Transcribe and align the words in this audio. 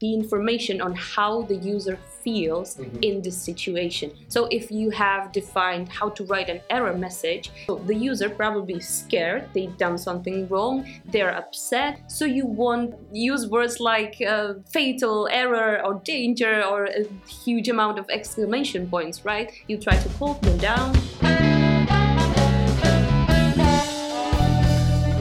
the 0.00 0.12
information 0.12 0.80
on 0.80 0.92
how 0.94 1.42
the 1.42 1.54
user 1.56 1.96
feels 2.22 2.76
Mhm. 2.76 3.04
in 3.08 3.22
this 3.22 3.36
situation. 3.36 4.10
So 4.28 4.40
if 4.58 4.70
you 4.70 4.90
have 4.90 5.32
defined 5.32 5.88
how 5.88 6.08
to 6.16 6.24
write 6.24 6.48
an 6.54 6.60
error 6.68 6.94
message, 7.06 7.50
so 7.66 7.76
the 7.86 7.94
user 7.94 8.28
probably 8.28 8.80
scared, 8.80 9.42
they've 9.54 9.76
done 9.78 9.96
something 9.96 10.48
wrong, 10.48 10.84
they're 11.12 11.34
upset. 11.42 11.92
So 12.08 12.24
you 12.24 12.44
won't 12.44 12.94
use 13.12 13.42
words 13.48 13.78
like 13.80 14.14
uh, 14.20 14.54
fatal, 14.76 15.28
error, 15.30 15.80
or 15.86 15.94
danger, 16.04 16.62
or 16.70 16.84
a 16.86 17.04
huge 17.44 17.68
amount 17.68 17.98
of 17.98 18.06
exclamation 18.10 18.88
points, 18.88 19.24
right? 19.24 19.50
You 19.68 19.76
try 19.78 19.96
to 20.04 20.08
calm 20.18 20.36
them 20.42 20.58
down. 20.58 20.88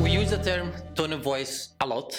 We 0.04 0.10
use 0.12 0.30
the 0.32 0.42
term 0.44 0.74
tone 0.96 1.14
of 1.14 1.22
voice 1.22 1.70
a 1.80 1.86
lot, 1.86 2.10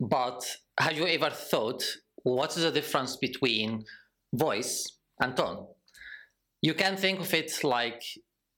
but 0.00 0.40
have 0.80 0.96
you 0.96 1.06
ever 1.06 1.30
thought 1.30 1.84
what 2.22 2.56
is 2.56 2.62
the 2.62 2.70
difference 2.70 3.16
between 3.16 3.84
voice 4.32 4.98
and 5.20 5.36
tone? 5.36 5.66
You 6.62 6.74
can 6.74 6.96
think 6.96 7.20
of 7.20 7.32
it 7.34 7.52
like 7.62 8.02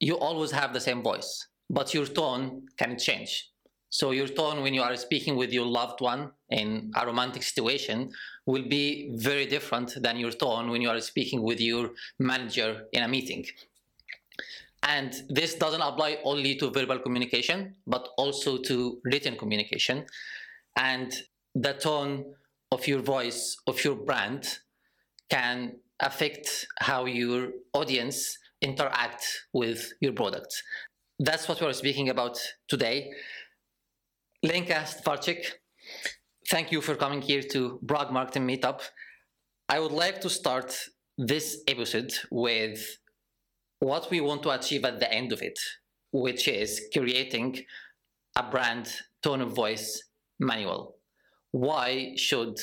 you 0.01 0.17
always 0.19 0.51
have 0.53 0.73
the 0.73 0.81
same 0.81 1.03
voice, 1.03 1.49
but 1.69 1.95
your 1.95 2.07
tone 2.07 2.67
can 2.79 2.99
change. 2.99 3.49
So 3.91 4.13
your 4.13 4.29
tone 4.29 4.63
when 4.63 4.73
you 4.73 4.83
are 4.83 4.97
speaking 4.97 5.37
with 5.37 5.53
your 5.53 5.67
loved 5.67 6.01
one 6.01 6.31
in 6.49 6.93
a 6.97 7.05
romantic 7.05 7.43
situation 7.43 8.11
will 8.47 8.67
be 8.69 9.13
very 9.17 9.47
different 9.47 9.93
than 10.03 10.17
your 10.17 10.31
tone 10.31 10.71
when 10.71 10.81
you 10.81 10.89
are 10.89 11.01
speaking 11.01 11.43
with 11.43 11.61
your 11.61 11.91
manager 12.19 12.87
in 12.93 13.03
a 13.03 13.09
meeting. 13.09 13.45
And 14.83 15.13
this 15.29 15.55
doesn't 15.55 15.81
apply 15.81 16.19
only 16.25 16.57
to 16.57 16.71
verbal 16.71 16.99
communication, 17.01 17.77
but 17.87 18.09
also 18.17 18.59
to 18.63 18.99
written 19.05 19.37
communication. 19.37 20.07
And 20.77 21.13
the 21.55 21.75
tone 21.75 22.35
of 22.71 22.87
your 22.87 23.01
voice, 23.01 23.57
of 23.67 23.83
your 23.85 23.97
brand, 23.97 24.59
can 25.31 25.77
affect 26.01 26.67
how 26.81 27.05
your 27.05 27.49
audience 27.73 28.39
interact 28.61 29.25
with 29.53 29.93
your 30.01 30.13
product. 30.13 30.63
That's 31.19 31.49
what 31.49 31.61
we're 31.61 31.73
speaking 31.73 32.09
about 32.09 32.39
today. 32.69 33.13
Lenka 34.43 34.85
Stvarchik, 34.87 35.53
thank 36.49 36.73
you 36.73 36.81
for 36.81 36.97
coming 36.97 37.23
here 37.23 37.43
to 37.43 37.79
Prague 37.87 38.13
Marketing 38.13 38.47
Meetup. 38.47 38.81
I 39.69 39.79
would 39.79 39.93
like 39.93 40.21
to 40.23 40.31
start 40.31 40.75
this 41.17 41.63
episode 41.69 42.13
with 42.31 42.99
what 43.79 44.11
we 44.11 44.21
want 44.21 44.43
to 44.45 44.51
achieve 44.51 44.85
at 44.85 45.01
the 45.01 45.13
end 45.13 45.33
of 45.33 45.43
it, 45.43 45.59
which 46.13 46.49
is 46.49 46.81
creating 46.93 47.65
a 48.37 48.43
brand 48.43 48.93
tone 49.23 49.41
of 49.41 49.53
voice 49.55 50.03
manual. 50.41 50.97
Why 51.53 52.15
should 52.17 52.59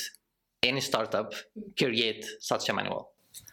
any 0.62 0.80
startup 0.80 1.32
create 1.78 2.26
such 2.38 2.68
a 2.68 2.74
manual? 2.74 3.10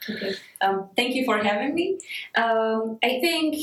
Okay. 0.09 0.35
Um, 0.61 0.89
thank 0.95 1.15
you 1.15 1.25
for 1.25 1.37
having 1.37 1.73
me. 1.73 1.99
Um, 2.35 2.97
I 3.03 3.19
think 3.21 3.55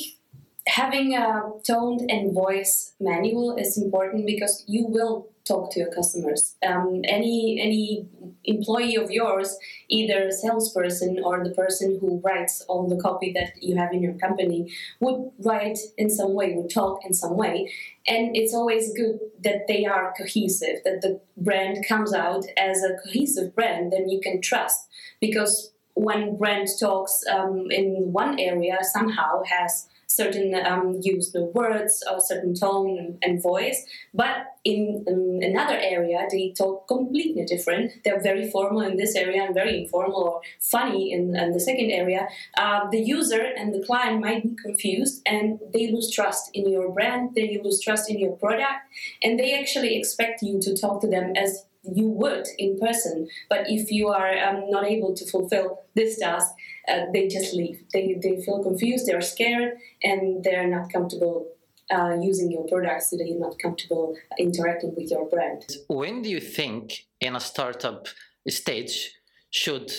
having 0.66 1.14
a 1.14 1.50
toned 1.66 2.10
and 2.10 2.32
voice 2.32 2.94
manual 3.00 3.56
is 3.56 3.76
important 3.76 4.26
because 4.26 4.64
you 4.66 4.86
will 4.86 5.28
talk 5.46 5.70
to 5.72 5.80
your 5.80 5.90
customers. 5.92 6.56
Um, 6.66 7.02
any 7.04 7.60
any 7.60 8.08
employee 8.44 8.96
of 8.96 9.10
yours, 9.10 9.56
either 9.88 10.28
a 10.28 10.32
salesperson 10.32 11.20
or 11.22 11.44
the 11.44 11.54
person 11.54 11.98
who 12.00 12.20
writes 12.24 12.64
all 12.68 12.88
the 12.88 13.00
copy 13.00 13.32
that 13.32 13.62
you 13.62 13.76
have 13.76 13.92
in 13.92 14.02
your 14.02 14.14
company, 14.14 14.72
would 15.00 15.30
write 15.38 15.78
in 15.98 16.10
some 16.10 16.34
way, 16.34 16.54
would 16.54 16.70
talk 16.70 17.00
in 17.04 17.12
some 17.12 17.36
way, 17.36 17.70
and 18.06 18.36
it's 18.36 18.54
always 18.54 18.92
good 18.94 19.18
that 19.42 19.66
they 19.68 19.84
are 19.84 20.14
cohesive, 20.16 20.78
that 20.84 21.02
the 21.02 21.20
brand 21.36 21.84
comes 21.86 22.12
out 22.14 22.44
as 22.56 22.82
a 22.82 22.96
cohesive 23.04 23.54
brand, 23.54 23.92
then 23.92 24.08
you 24.08 24.20
can 24.20 24.40
trust 24.40 24.88
because 25.20 25.72
when 25.94 26.36
brand 26.36 26.68
talks 26.80 27.22
um, 27.32 27.66
in 27.70 28.12
one 28.12 28.38
area 28.38 28.78
somehow 28.82 29.42
has 29.44 29.86
certain 30.14 30.54
um, 30.66 30.98
used 31.02 31.36
words 31.54 32.02
or 32.10 32.20
certain 32.20 32.54
tone 32.54 32.98
and, 32.98 33.18
and 33.22 33.42
voice. 33.42 33.84
But 34.12 34.36
in, 34.64 35.04
in 35.06 35.40
another 35.42 35.78
area 35.78 36.26
they 36.30 36.54
talk 36.56 36.88
completely 36.88 37.44
different. 37.44 37.92
They're 38.04 38.22
very 38.22 38.50
formal 38.50 38.82
in 38.82 38.96
this 38.96 39.14
area 39.14 39.42
and 39.44 39.54
very 39.54 39.84
informal 39.84 40.22
or 40.22 40.40
funny 40.60 41.12
in, 41.12 41.36
in 41.36 41.52
the 41.52 41.60
second 41.60 41.90
area. 41.90 42.28
Uh, 42.56 42.88
the 42.90 43.00
user 43.00 43.42
and 43.42 43.74
the 43.74 43.84
client 43.84 44.20
might 44.20 44.42
be 44.42 44.56
confused 44.62 45.22
and 45.26 45.58
they 45.72 45.90
lose 45.90 46.10
trust 46.10 46.50
in 46.54 46.68
your 46.68 46.90
brand 46.92 47.34
they 47.34 47.60
lose 47.62 47.80
trust 47.80 48.10
in 48.10 48.18
your 48.18 48.32
product 48.36 48.80
and 49.22 49.38
they 49.38 49.58
actually 49.58 49.96
expect 49.96 50.42
you 50.42 50.60
to 50.60 50.76
talk 50.76 51.00
to 51.00 51.08
them 51.08 51.32
as 51.36 51.66
you 51.92 52.08
would 52.08 52.46
in 52.58 52.78
person. 52.78 53.28
But 53.48 53.66
if 53.68 53.90
you 53.90 54.08
are 54.08 54.36
um, 54.38 54.70
not 54.70 54.84
able 54.84 55.14
to 55.14 55.26
fulfill 55.26 55.82
this 55.94 56.18
task, 56.18 56.48
uh, 56.88 57.06
they 57.12 57.28
just 57.28 57.54
leave. 57.54 57.82
They, 57.92 58.18
they 58.22 58.42
feel 58.42 58.62
confused, 58.62 59.06
they're 59.06 59.20
scared, 59.20 59.78
and 60.02 60.42
they're 60.44 60.68
not 60.68 60.92
comfortable 60.92 61.48
uh, 61.90 62.16
using 62.20 62.50
your 62.50 62.66
products, 62.66 63.10
so 63.10 63.16
they're 63.16 63.38
not 63.38 63.58
comfortable 63.58 64.16
interacting 64.38 64.94
with 64.96 65.10
your 65.10 65.28
brand. 65.28 65.64
When 65.88 66.22
do 66.22 66.30
you 66.30 66.40
think 66.40 67.06
in 67.20 67.36
a 67.36 67.40
startup 67.40 68.08
stage 68.48 69.12
should 69.50 69.92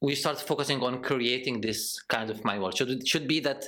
we 0.00 0.14
start 0.14 0.40
focusing 0.40 0.82
on 0.82 1.02
creating 1.02 1.60
this 1.60 2.00
kind 2.08 2.30
of 2.30 2.44
manual? 2.44 2.70
Should 2.70 2.90
it 2.90 3.08
should 3.08 3.26
be 3.26 3.40
that 3.40 3.64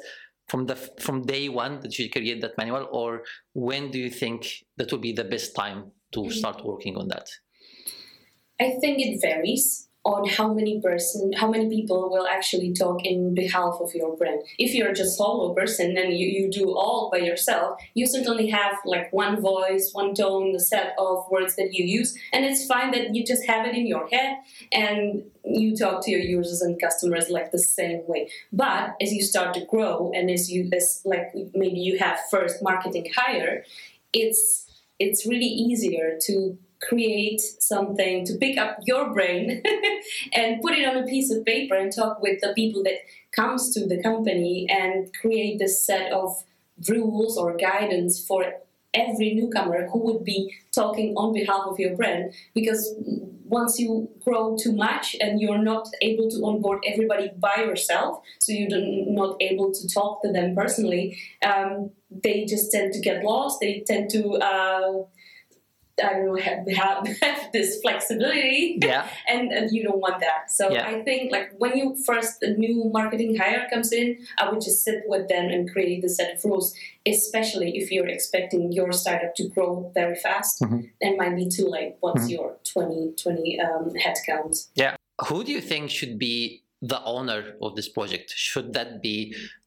from 0.49 0.67
the 0.67 0.77
from 0.77 1.23
day 1.23 1.49
one 1.49 1.81
that 1.81 1.99
you 1.99 2.11
create 2.11 2.41
that 2.41 2.59
manual, 2.59 2.89
or 2.91 3.23
when 3.55 3.91
do 3.91 3.99
you 3.99 4.11
think 4.11 4.65
that 4.77 4.91
will 4.91 4.99
be 4.99 5.13
the 5.13 5.25
best 5.25 5.55
time 5.55 5.93
to 6.13 6.21
mm. 6.21 6.33
start 6.33 6.65
working 6.65 6.97
on 6.97 7.09
that? 7.09 7.29
I 8.61 8.71
think 8.81 8.99
it 8.99 9.21
varies 9.21 9.89
on 10.05 10.27
how 10.27 10.55
many 10.55 10.81
person, 10.81 11.33
how 11.35 11.51
many 11.51 11.69
people 11.69 12.09
will 12.09 12.27
actually 12.27 12.73
talk 12.73 13.05
in 13.05 13.35
behalf 13.35 13.77
of 13.81 13.95
your 13.95 14.17
brand. 14.17 14.41
If 14.59 14.73
you're 14.73 14.95
just 14.95 15.19
solo 15.19 15.53
person 15.55 15.99
and 15.99 16.17
you, 16.17 16.27
you 16.27 16.51
do 16.51 16.75
all 16.75 17.11
by 17.13 17.19
yourself, 17.19 17.79
you 17.95 18.07
certainly 18.07 18.49
have 18.49 18.77
like 18.87 19.13
one 19.13 19.41
voice, 19.41 19.91
one 19.93 20.15
tone, 20.15 20.53
the 20.53 20.61
set 20.61 20.95
of 20.99 21.27
words 21.31 21.57
that 21.57 21.75
you 21.75 21.85
use, 21.85 22.17
and 22.33 22.45
it's 22.45 22.65
fine 22.65 22.91
that 22.93 23.15
you 23.15 23.25
just 23.25 23.45
have 23.47 23.67
it 23.67 23.75
in 23.75 23.87
your 23.87 24.09
head 24.09 24.39
and 24.73 25.25
you 25.45 25.77
talk 25.77 26.03
to 26.05 26.11
your 26.11 26.21
users 26.21 26.63
and 26.63 26.81
customers 26.81 27.29
like 27.29 27.51
the 27.51 27.59
same 27.59 28.01
way. 28.07 28.31
But 28.53 28.95
as 29.03 29.13
you 29.13 29.23
start 29.23 29.53
to 29.55 29.65
grow 29.67 30.11
and 30.15 30.31
as 30.31 30.51
you 30.51 30.71
as 30.73 31.03
like 31.05 31.33
maybe 31.55 31.81
you 31.81 31.99
have 31.99 32.19
first 32.31 32.63
marketing 32.63 33.13
hire, 33.15 33.65
it's 34.15 34.68
it's 34.99 35.27
really 35.27 35.47
easier 35.47 36.19
to 36.27 36.59
create 36.81 37.41
something 37.41 38.25
to 38.25 38.37
pick 38.37 38.57
up 38.57 38.79
your 38.85 39.13
brain 39.13 39.63
and 40.33 40.61
put 40.63 40.75
it 40.75 40.87
on 40.89 40.97
a 40.97 41.07
piece 41.07 41.31
of 41.31 41.45
paper 41.45 41.75
and 41.75 41.93
talk 41.93 42.21
with 42.21 42.41
the 42.41 42.53
people 42.55 42.83
that 42.85 42.99
comes 43.35 43.75
to 43.75 43.87
the 43.87 44.01
company 44.03 44.67
and 44.71 45.13
create 45.21 45.59
this 45.59 45.85
set 45.85 46.13
of 46.13 46.45
rules 46.89 47.37
or 47.37 47.57
guidance 47.57 48.25
for 48.25 48.45
every 48.95 49.35
newcomer 49.35 49.89
who 49.89 49.99
would 49.99 50.25
be 50.25 50.55
talking 50.73 51.15
on 51.17 51.33
behalf 51.33 51.63
of 51.67 51.79
your 51.79 51.97
brand. 51.97 52.33
Because 52.55 52.95
once 53.45 53.79
you 53.79 54.09
grow 54.25 54.57
too 54.57 54.73
much 54.73 55.17
and 55.21 55.41
you're 55.41 55.63
not 55.63 55.89
able 56.03 56.31
to 56.31 56.37
onboard 56.45 56.83
everybody 56.87 57.31
by 57.39 57.57
yourself 57.57 58.21
so 58.41 58.53
you're 58.53 58.69
not 59.11 59.37
able 59.41 59.73
to 59.73 59.89
talk 59.89 60.23
to 60.23 60.31
them 60.31 60.55
personally 60.55 61.19
um, 61.43 61.91
they 62.11 62.45
just 62.45 62.71
tend 62.73 62.93
to 62.93 63.01
get 63.01 63.23
lost 63.25 63.61
they 63.61 63.83
tend 63.87 64.09
to 64.11 64.23
uh, 64.51 65.03
I 66.01 66.13
don't 66.13 66.27
know 66.27 66.37
have, 66.37 66.69
have, 66.69 67.07
have 67.23 67.53
this 67.53 67.81
flexibility 67.81 68.79
Yeah. 68.81 69.09
and, 69.29 69.51
and 69.51 69.71
you 69.73 69.83
don't 69.83 69.99
want 69.99 70.21
that 70.21 70.51
so 70.59 70.71
Yeah. 70.71 70.87
i 70.87 71.03
think 71.03 71.33
like 71.33 71.49
when 71.59 71.77
you 71.77 71.97
first 72.07 72.41
a 72.43 72.51
new 72.65 72.85
marketing 72.99 73.37
hire 73.37 73.67
comes 73.73 73.93
in 73.93 74.07
i 74.39 74.49
would 74.49 74.61
just 74.61 74.85
sit 74.85 75.03
with 75.07 75.29
them 75.29 75.47
and 75.55 75.71
create 75.73 76.01
the 76.03 76.09
set 76.09 76.29
of 76.35 76.45
rules 76.45 76.73
especially 77.07 77.77
if 77.81 77.91
you're 77.91 78.07
expecting 78.19 78.71
your 78.73 78.93
startup 78.93 79.35
to 79.41 79.45
grow 79.55 79.91
very 79.95 80.15
fast 80.27 80.61
Mhm. 80.63 80.81
then 81.01 81.17
might 81.17 81.35
be 81.43 81.47
too 81.57 81.67
late 81.77 81.95
once 82.09 82.23
Mhm. 82.25 82.31
you're 82.33 82.55
20 82.73 83.15
20 83.25 83.61
um, 83.67 83.85
headcount 84.05 84.55
Who 85.29 85.43
do 85.47 85.51
you 85.57 85.61
think 85.71 85.91
should 85.91 86.17
be 86.29 86.63
the 86.93 87.01
owner 87.15 87.41
of 87.61 87.71
this 87.75 87.89
project? 87.97 88.29
Should 88.47 88.69
that 88.79 88.91
be 89.09 89.17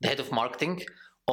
the 0.02 0.08
head 0.08 0.20
of 0.22 0.32
marketing? 0.42 0.74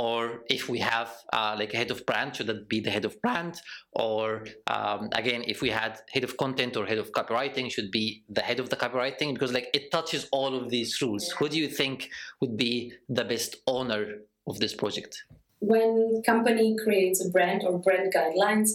Or 0.07 0.19
if 0.59 0.63
we 0.73 0.79
have 0.95 1.11
uh, 1.33 1.55
like 1.61 1.73
a 1.75 1.77
head 1.77 1.91
of 1.91 1.99
brand, 2.09 2.37
should 2.37 2.49
that 2.51 2.69
be 2.75 2.79
the 2.87 2.93
head 2.97 3.05
of 3.05 3.21
brand? 3.25 3.55
Or 3.93 4.47
um, 4.77 5.09
again, 5.23 5.43
if 5.53 5.59
we 5.65 5.71
had 5.71 5.93
head 6.15 6.25
of 6.29 6.37
content 6.45 6.77
or 6.77 6.87
head 6.87 7.01
of 7.05 7.09
copywriting, 7.19 7.67
should 7.75 7.91
be 7.91 8.07
the 8.29 8.45
head 8.49 8.61
of 8.61 8.67
the 8.73 8.77
copywriting? 8.77 9.29
Because 9.35 9.53
like 9.53 9.69
it 9.79 9.91
touches 9.91 10.23
all 10.31 10.53
of 10.61 10.65
these 10.75 10.91
rules. 11.03 11.25
Who 11.39 11.49
do 11.49 11.59
you 11.59 11.69
think 11.81 11.97
would 12.41 12.57
be 12.57 12.93
the 13.09 13.25
best 13.25 13.57
owner 13.67 14.03
of 14.47 14.55
this 14.61 14.75
project? 14.83 15.15
when 15.61 16.23
company 16.25 16.77
creates 16.83 17.25
a 17.25 17.29
brand 17.31 17.65
or 17.65 17.79
brand 17.79 18.13
guidelines 18.15 18.71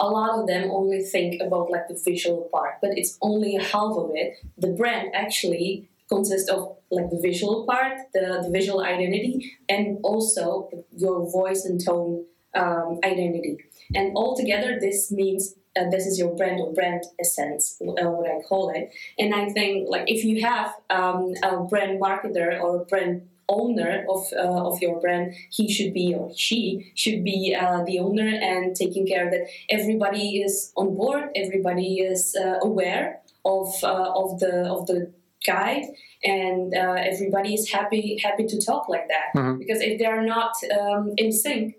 a 0.00 0.06
lot 0.06 0.40
of 0.40 0.46
them 0.46 0.70
only 0.70 1.02
think 1.02 1.40
about 1.42 1.70
like 1.70 1.86
the 1.88 2.00
visual 2.04 2.48
part 2.52 2.74
but 2.80 2.90
it's 2.96 3.18
only 3.20 3.54
half 3.54 3.92
of 3.96 4.10
it 4.14 4.34
the 4.58 4.68
brand 4.68 5.10
actually 5.14 5.88
consists 6.12 6.50
of 6.50 6.76
like 6.90 7.08
the 7.10 7.20
visual 7.22 7.64
part 7.66 7.94
the, 8.14 8.26
the 8.44 8.50
visual 8.50 8.80
identity 8.82 9.34
and 9.68 9.98
also 10.02 10.68
your 10.96 11.30
voice 11.30 11.64
and 11.64 11.84
tone 11.84 12.24
um, 12.54 12.98
identity 13.04 13.56
and 13.94 14.16
altogether 14.16 14.78
this 14.80 15.10
means 15.10 15.54
uh, 15.76 15.88
this 15.90 16.06
is 16.06 16.18
your 16.18 16.34
brand 16.36 16.60
or 16.60 16.72
brand 16.72 17.02
essence, 17.18 17.78
uh, 17.80 18.10
what 18.10 18.30
I 18.30 18.42
call 18.42 18.70
it. 18.74 18.92
And 19.18 19.34
I 19.34 19.48
think 19.50 19.88
like 19.88 20.04
if 20.06 20.24
you 20.24 20.42
have 20.42 20.74
um, 20.90 21.32
a 21.42 21.64
brand 21.64 22.00
marketer 22.00 22.60
or 22.60 22.82
a 22.82 22.84
brand 22.84 23.22
owner 23.48 24.04
of 24.08 24.24
uh, 24.32 24.68
of 24.68 24.80
your 24.80 25.00
brand, 25.00 25.34
he 25.50 25.72
should 25.72 25.92
be 25.94 26.14
or 26.14 26.30
she 26.36 26.92
should 26.94 27.24
be 27.24 27.56
uh, 27.58 27.82
the 27.84 27.98
owner 27.98 28.28
and 28.28 28.76
taking 28.76 29.06
care 29.06 29.30
that 29.30 29.46
everybody 29.70 30.42
is 30.42 30.72
on 30.76 30.94
board, 30.94 31.30
everybody 31.34 32.00
is 32.00 32.36
uh, 32.36 32.58
aware 32.62 33.20
of 33.44 33.68
uh, 33.82 34.12
of 34.14 34.38
the 34.40 34.70
of 34.70 34.86
the 34.86 35.12
guide 35.44 35.84
and 36.24 36.74
uh, 36.74 36.96
everybody 37.12 37.54
is 37.54 37.70
happy 37.70 38.18
happy 38.22 38.44
to 38.46 38.56
talk 38.60 38.88
like 38.88 39.06
that 39.14 39.28
Mhm. 39.38 39.58
because 39.58 39.80
if 39.90 39.98
they 39.98 40.06
are 40.06 40.24
not 40.34 40.52
um, 40.80 41.12
in 41.16 41.30
sync 41.32 41.74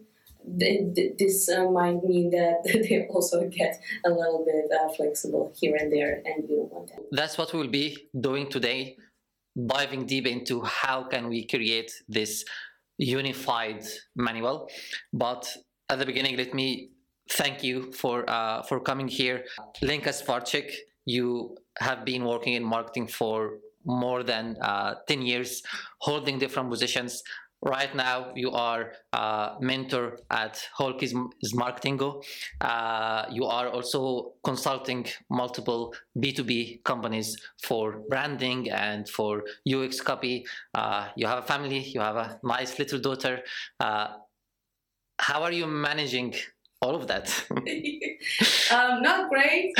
th- 0.60 0.82
th- 0.96 1.12
this 1.22 1.38
uh, 1.50 1.70
might 1.80 2.00
mean 2.12 2.30
that 2.32 2.58
they 2.86 3.08
also 3.16 3.38
get 3.60 3.74
a 4.06 4.10
little 4.10 4.44
bit 4.50 4.66
uh, 4.78 4.90
flexible 4.98 5.44
here 5.60 5.76
and 5.80 5.92
there 5.96 6.14
and 6.26 6.38
you 6.50 6.56
don't 6.58 6.72
want 6.76 6.88
that 6.92 7.02
That's 7.20 7.36
what 7.38 7.50
we'll 7.54 7.74
be 7.84 7.88
doing 8.30 8.46
today, 8.50 8.82
diving 9.76 10.06
deep 10.14 10.26
into 10.36 10.56
how 10.82 10.98
can 11.14 11.24
we 11.34 11.40
create 11.54 11.92
this 12.18 12.32
unified 12.98 13.84
manual. 14.16 14.70
But 15.12 15.44
at 15.90 16.00
the 16.00 16.06
beginning, 16.06 16.38
let 16.38 16.54
me 16.54 16.90
thank 17.40 17.64
you 17.64 17.92
for 17.92 18.18
uh, 18.30 18.64
for 18.64 18.80
coming 18.80 19.08
here. 19.08 19.38
Lenka 19.82 20.10
Svarchik, 20.20 20.70
you 21.06 21.58
have 21.80 22.06
been 22.06 22.26
working 22.26 22.54
in 22.54 22.64
marketing 22.64 23.08
for 23.08 23.58
more 23.86 24.24
than 24.24 24.58
uh, 24.62 24.96
10 25.08 25.22
years, 25.22 25.62
holding 26.00 26.40
different 26.40 26.70
positions. 26.70 27.22
Right 27.66 27.96
now, 27.96 28.32
you 28.36 28.52
are 28.52 28.92
a 29.14 29.56
mentor 29.62 30.20
at 30.30 30.62
Holkis 30.78 31.14
Marketingo. 31.54 32.22
Uh, 32.60 33.26
you 33.32 33.46
are 33.46 33.70
also 33.70 34.34
consulting 34.44 35.06
multiple 35.30 35.94
B2B 36.18 36.84
companies 36.84 37.38
for 37.62 38.02
branding 38.10 38.70
and 38.70 39.08
for 39.08 39.44
UX 39.66 40.02
copy. 40.02 40.46
Uh, 40.76 41.08
you 41.16 41.26
have 41.26 41.40
a 41.40 41.48
family, 41.48 41.80
you 41.80 42.02
have 42.02 42.18
a 42.18 42.38
nice 42.44 42.78
little 42.80 43.00
daughter. 43.00 43.40
Uh, 43.80 44.08
how 45.20 45.42
are 45.42 45.54
you 45.54 45.66
managing 45.66 46.34
all 46.84 46.96
of 46.96 47.08
that? 47.08 47.28
um, 48.72 49.02
not 49.02 49.30
great 49.30 49.74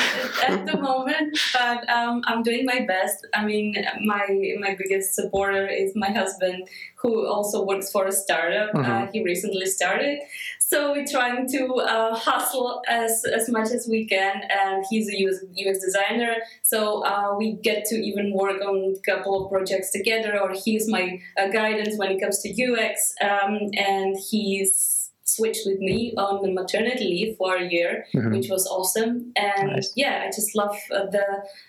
at 0.48 0.66
the 0.66 0.78
moment, 0.78 1.38
but 1.54 1.90
um, 1.90 2.22
I'm 2.26 2.42
doing 2.44 2.66
my 2.66 2.86
best. 2.88 3.28
I 3.34 3.46
mean, 3.46 3.76
my 4.06 4.26
my 4.60 4.76
biggest 4.76 5.16
supporter 5.16 5.68
is 5.68 5.96
my 5.96 6.12
husband, 6.12 6.68
who 6.96 7.26
also 7.28 7.66
works 7.66 7.92
for 7.92 8.06
a 8.08 8.12
startup. 8.12 8.70
Uh, 8.76 8.84
Mhm. 8.84 9.12
he 9.14 9.24
recently 9.24 9.66
started, 9.66 10.20
so 10.60 10.78
we're 10.94 11.06
trying 11.18 11.48
to 11.56 11.64
uh, 11.94 12.16
hustle 12.16 12.82
as 12.88 13.24
as 13.40 13.50
much 13.50 13.70
as 13.78 13.88
we 13.94 14.06
can. 14.16 14.36
And 14.62 14.86
he's 14.90 15.08
a 15.14 15.16
UX, 15.24 15.38
UX 15.62 15.80
designer, 15.88 16.34
so 16.62 16.80
uh, 17.12 17.36
we 17.38 17.54
get 17.70 17.86
to 17.92 17.96
even 17.96 18.34
work 18.34 18.60
on 18.70 18.96
a 18.98 19.00
couple 19.12 19.34
of 19.40 19.52
projects 19.52 19.92
together. 19.92 20.40
Or 20.44 20.50
he's 20.66 20.88
my 20.90 21.20
uh, 21.38 21.48
guidance 21.50 21.98
when 21.98 22.12
it 22.12 22.20
comes 22.22 22.40
to 22.44 22.50
UX, 22.66 23.14
um, 23.22 23.54
and 23.92 24.18
he's 24.30 24.93
switched 25.26 25.66
with 25.66 25.80
me 25.80 26.14
on 26.18 26.42
the 26.44 26.52
maternity 26.52 27.06
leave 27.06 27.38
for 27.38 27.56
a 27.56 27.66
year 27.76 28.06
Mhm. 28.14 28.32
which 28.36 28.50
was 28.50 28.68
awesome. 28.68 29.32
And 29.38 29.70
Nice. 29.72 29.94
yeah, 29.96 30.24
I 30.26 30.28
just 30.28 30.56
love 30.56 30.76
uh, 30.92 31.06
the 31.16 31.26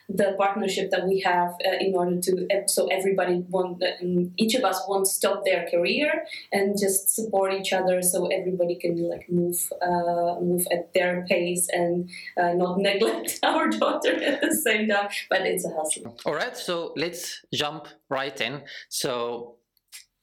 the 0.08 0.34
partnership 0.36 0.90
that 0.90 1.06
we 1.06 1.20
have 1.20 1.50
uh, 1.64 1.76
in 1.86 1.94
order 1.94 2.20
to 2.20 2.32
uh, 2.54 2.66
so 2.66 2.86
everybody 2.88 3.36
want 3.48 3.82
um, 4.02 4.32
each 4.36 4.54
of 4.54 4.64
us 4.64 4.78
won't 4.88 5.06
stop 5.06 5.44
their 5.44 5.66
career 5.72 6.10
and 6.52 6.76
just 6.78 7.14
support 7.14 7.52
each 7.54 7.72
other 7.72 8.02
so 8.02 8.26
everybody 8.26 8.74
can 8.76 8.96
like 9.08 9.26
move 9.30 9.58
uh, 9.80 10.34
move 10.40 10.66
at 10.72 10.92
their 10.94 11.24
pace 11.28 11.68
and 11.72 12.10
uh, 12.40 12.52
not 12.54 12.78
neglect 12.88 13.38
our 13.42 13.68
daughter 13.68 14.14
at 14.30 14.40
the 14.40 14.54
same 14.66 14.88
time. 14.88 15.08
But 15.30 15.42
it's 15.42 15.64
a 15.64 15.70
hustle. 15.78 16.16
All 16.26 16.34
right, 16.34 16.56
so 16.56 16.92
let's 16.96 17.42
jump 17.52 17.86
right 18.10 18.38
in. 18.40 18.62
So 18.88 19.56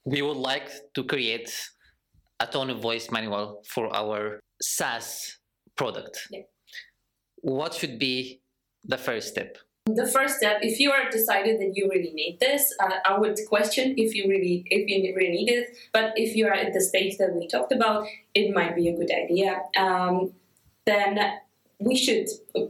we 0.04 0.20
would 0.22 0.36
like 0.52 0.68
to 0.94 1.04
create 1.04 1.50
a 2.42 2.46
tone 2.46 2.70
of 2.70 2.78
voice 2.80 3.10
manual 3.10 3.62
for 3.72 3.94
our 3.94 4.40
SaaS 4.60 5.38
product. 5.76 6.28
Yeah. 6.30 6.40
What 7.36 7.74
should 7.74 7.98
be 7.98 8.40
the 8.84 8.98
first 8.98 9.28
step? 9.28 9.58
The 9.86 10.06
first 10.06 10.36
step, 10.36 10.58
if 10.62 10.78
you 10.78 10.92
are 10.92 11.10
decided 11.10 11.60
that 11.60 11.72
you 11.74 11.88
really 11.92 12.12
need 12.12 12.38
this, 12.38 12.62
uh, 12.80 12.98
I 13.04 13.18
would 13.18 13.36
question 13.48 13.94
if 13.96 14.14
you 14.14 14.28
really 14.28 14.64
if 14.66 14.88
you 14.88 15.14
really 15.16 15.32
need 15.38 15.50
it. 15.50 15.76
But 15.92 16.12
if 16.14 16.36
you 16.36 16.46
are 16.46 16.52
at 16.52 16.72
the 16.72 16.80
stage 16.80 17.18
that 17.18 17.34
we 17.34 17.48
talked 17.48 17.72
about, 17.72 18.06
it 18.34 18.54
might 18.54 18.76
be 18.76 18.88
a 18.88 18.96
good 18.96 19.10
idea. 19.10 19.60
Um, 19.76 20.32
then 20.86 21.18
we 21.84 21.96
should. 21.96 22.26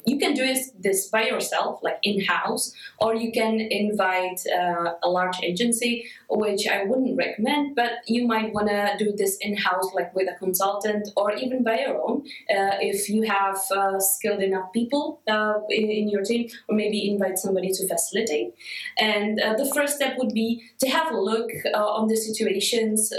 You 0.06 0.18
can 0.18 0.34
do 0.34 0.44
this, 0.78 1.08
by 1.08 1.24
yourself, 1.24 1.80
like 1.82 1.98
in 2.02 2.24
house, 2.24 2.72
or 3.00 3.14
you 3.14 3.32
can 3.32 3.60
invite 3.60 4.40
uh, 4.46 4.94
a 5.02 5.08
large 5.08 5.38
agency, 5.42 6.06
which 6.30 6.68
I 6.68 6.84
wouldn't 6.84 7.16
recommend. 7.16 7.74
But 7.74 7.92
you 8.06 8.26
might 8.26 8.52
want 8.52 8.68
to 8.68 8.94
do 8.98 9.12
this 9.16 9.36
in 9.40 9.56
house, 9.56 9.88
like 9.94 10.14
with 10.14 10.28
a 10.28 10.36
consultant, 10.38 11.08
or 11.16 11.32
even 11.32 11.64
by 11.64 11.80
your 11.80 12.00
own, 12.00 12.22
uh, 12.50 12.76
if 12.80 13.08
you 13.08 13.22
have 13.22 13.58
uh, 13.74 13.98
skilled 13.98 14.42
enough 14.42 14.72
people 14.72 15.20
uh, 15.28 15.54
in, 15.68 15.90
in 15.90 16.08
your 16.08 16.22
team, 16.22 16.48
or 16.68 16.76
maybe 16.76 17.10
invite 17.10 17.38
somebody 17.38 17.70
to 17.72 17.88
facilitate. 17.88 18.54
And 18.98 19.40
uh, 19.40 19.54
the 19.54 19.70
first 19.74 19.96
step 19.96 20.16
would 20.18 20.32
be 20.32 20.62
to 20.80 20.88
have 20.88 21.12
a 21.12 21.20
look 21.20 21.50
uh, 21.74 21.78
on 21.78 22.08
the 22.08 22.16
situations 22.16 23.12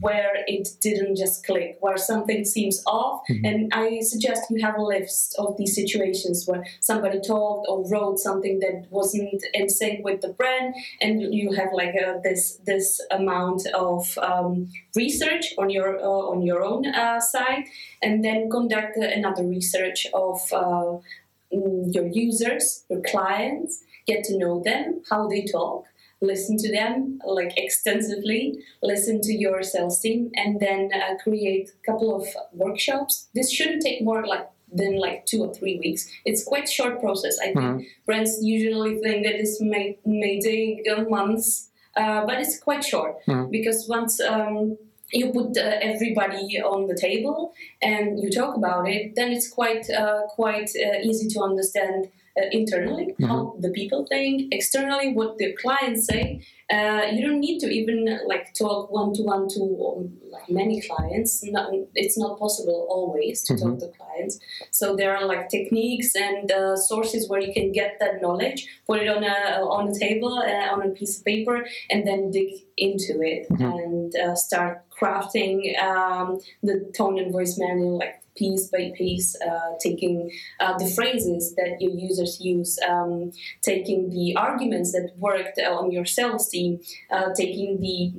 where 0.00 0.32
it 0.46 0.68
didn't 0.80 1.16
just 1.16 1.44
click, 1.46 1.76
where 1.80 1.96
something 1.96 2.44
seems 2.44 2.82
off. 2.86 3.22
And 3.44 3.72
I 3.72 4.00
suggest 4.00 4.50
you 4.50 4.64
have 4.64 4.76
a 4.76 4.82
list 4.82 5.36
of 5.38 5.56
these 5.56 5.74
situations 5.74 6.44
where 6.46 6.64
somebody 6.80 7.20
talked 7.20 7.66
or 7.68 7.88
wrote 7.88 8.18
something 8.18 8.60
that 8.60 8.86
wasn't 8.90 9.42
in 9.54 9.68
sync 9.68 10.04
with 10.04 10.20
the 10.20 10.28
brand, 10.28 10.74
and 11.00 11.34
you 11.34 11.52
have 11.52 11.68
like 11.72 11.94
uh, 11.94 12.14
this 12.22 12.58
this 12.64 13.00
amount 13.10 13.66
of 13.74 14.16
um, 14.18 14.68
research 14.94 15.54
on 15.58 15.70
your 15.70 15.98
uh, 15.98 16.24
on 16.32 16.42
your 16.42 16.62
own 16.62 16.86
uh, 16.86 17.20
side, 17.20 17.64
and 18.02 18.24
then 18.24 18.50
conduct 18.50 18.96
another 18.96 19.44
research 19.44 20.06
of 20.14 20.40
uh, 20.52 20.98
mm, 21.52 21.94
your 21.94 22.06
users, 22.06 22.84
your 22.88 23.00
clients, 23.02 23.82
get 24.06 24.24
to 24.24 24.38
know 24.38 24.62
them, 24.64 25.02
how 25.10 25.28
they 25.28 25.44
talk, 25.44 25.84
listen 26.20 26.56
to 26.58 26.70
them 26.72 27.18
like 27.26 27.52
extensively, 27.56 28.58
listen 28.82 29.20
to 29.22 29.32
your 29.32 29.62
sales 29.62 30.00
team, 30.00 30.30
and 30.34 30.60
then 30.60 30.90
uh, 30.94 31.16
create 31.22 31.70
a 31.70 31.90
couple 31.92 32.14
of 32.14 32.26
workshops. 32.52 33.28
This 33.34 33.50
shouldn't 33.52 33.82
take 33.82 34.02
more 34.02 34.26
like 34.26 34.48
than 34.72 34.98
like 34.98 35.24
two 35.26 35.44
or 35.44 35.54
three 35.54 35.78
weeks. 35.78 36.08
It's 36.24 36.42
quite 36.44 36.68
short 36.68 37.00
process. 37.00 37.38
I 37.38 37.46
think 37.46 37.58
Mhm. 37.58 37.86
brands 38.04 38.38
usually 38.42 38.96
think 38.98 39.24
that 39.26 39.36
this 39.38 39.60
may 39.60 39.98
may 40.04 40.40
take 40.40 40.88
uh, 40.90 41.04
months, 41.08 41.70
uh, 41.96 42.26
but 42.26 42.40
it's 42.40 42.58
quite 42.58 42.84
short 42.84 43.14
Mhm. 43.26 43.50
because 43.50 43.88
once. 43.88 44.20
Um, 44.20 44.78
you 45.12 45.30
put 45.30 45.56
uh, 45.56 45.78
everybody 45.90 46.60
on 46.60 46.88
the 46.88 46.96
table 46.96 47.54
and 47.80 48.18
you 48.20 48.28
talk 48.28 48.56
about 48.56 48.88
it, 48.88 49.14
then 49.14 49.30
it's 49.30 49.48
quite 49.48 49.88
uh, 49.88 50.22
quite 50.38 50.68
uh, 50.86 50.98
easy 51.00 51.28
to 51.28 51.38
understand 51.40 52.08
uh, 52.38 52.46
internally 52.52 53.14
how 53.20 53.56
the 53.60 53.70
people 53.70 54.06
think, 54.06 54.52
externally 54.52 55.12
what 55.12 55.38
the 55.38 55.52
clients 55.54 56.06
say. 56.06 56.42
Uh, 56.70 57.02
you 57.12 57.26
don't 57.26 57.40
need 57.40 57.58
to 57.60 57.68
even 57.68 58.18
like 58.26 58.52
talk 58.54 58.90
one 58.90 59.12
to 59.14 59.22
one 59.22 59.48
to 59.48 59.60
um, 59.96 60.12
like 60.36 60.50
many 60.50 60.80
clients. 60.80 61.44
Not, 61.44 61.70
it's 61.94 62.18
not 62.18 62.38
possible 62.38 62.86
always 62.90 63.42
to 63.44 63.56
talk 63.56 63.78
to 63.78 63.88
clients. 63.88 64.38
So 64.70 64.96
there 64.96 65.16
are 65.16 65.24
like 65.26 65.48
techniques 65.48 66.14
and 66.14 66.50
uh, 66.50 66.76
sources 66.76 67.28
where 67.28 67.40
you 67.40 67.52
can 67.52 67.72
get 67.72 67.96
that 68.00 68.22
knowledge, 68.22 68.66
put 68.86 69.02
it 69.02 69.08
on 69.08 69.24
a 69.24 69.36
on 69.76 69.88
a 69.88 69.98
table 69.98 70.34
uh, 70.38 70.74
on 70.74 70.82
a 70.82 70.90
piece 70.90 71.18
of 71.18 71.24
paper, 71.24 71.66
and 71.90 72.06
then 72.06 72.30
dig 72.30 72.50
into 72.76 73.20
it 73.22 73.46
and 73.50 74.14
uh, 74.16 74.34
start 74.34 74.84
crafting 74.90 75.80
um, 75.82 76.38
the 76.62 76.90
tone 76.96 77.18
and 77.18 77.32
voice 77.32 77.58
manual 77.58 77.98
like 77.98 78.22
piece 78.36 78.68
by 78.68 78.92
piece, 78.96 79.34
uh, 79.40 79.72
taking 79.80 80.30
uh, 80.60 80.76
the 80.78 80.86
phrases 80.94 81.54
that 81.54 81.80
your 81.80 81.92
users 81.92 82.38
use, 82.40 82.78
um, 82.88 83.32
taking 83.62 84.10
the 84.10 84.36
arguments 84.36 84.92
that 84.92 85.10
worked 85.16 85.58
on 85.58 85.90
your 85.90 86.04
sales 86.04 86.48
team, 86.48 86.78
uh, 87.10 87.30
taking 87.34 87.80
the 87.80 88.12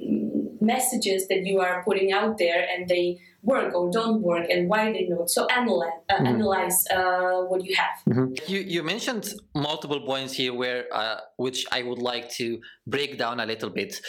messages 0.61 1.27
that 1.27 1.45
you 1.45 1.59
are 1.59 1.83
putting 1.83 2.11
out 2.11 2.37
there 2.37 2.67
and 2.69 2.87
they 2.87 3.19
work 3.41 3.73
or 3.73 3.91
don't 3.91 4.21
work 4.21 4.49
and 4.49 4.69
why 4.69 4.91
they 4.91 5.05
don't. 5.07 5.29
So 5.29 5.45
analyze, 5.47 5.91
uh, 6.09 6.15
analyze 6.15 6.85
uh, 6.93 7.41
what 7.43 7.63
you 7.65 7.75
have. 7.75 8.27
You, 8.47 8.59
you 8.59 8.83
mentioned 8.83 9.33
multiple 9.55 10.01
points 10.01 10.33
here 10.33 10.53
where 10.53 10.85
uh, 10.91 11.17
which 11.37 11.65
I 11.71 11.83
would 11.83 11.99
like 11.99 12.29
to 12.31 12.59
break 12.85 13.17
down 13.17 13.39
a 13.39 13.45
little 13.45 13.69
bit. 13.69 13.99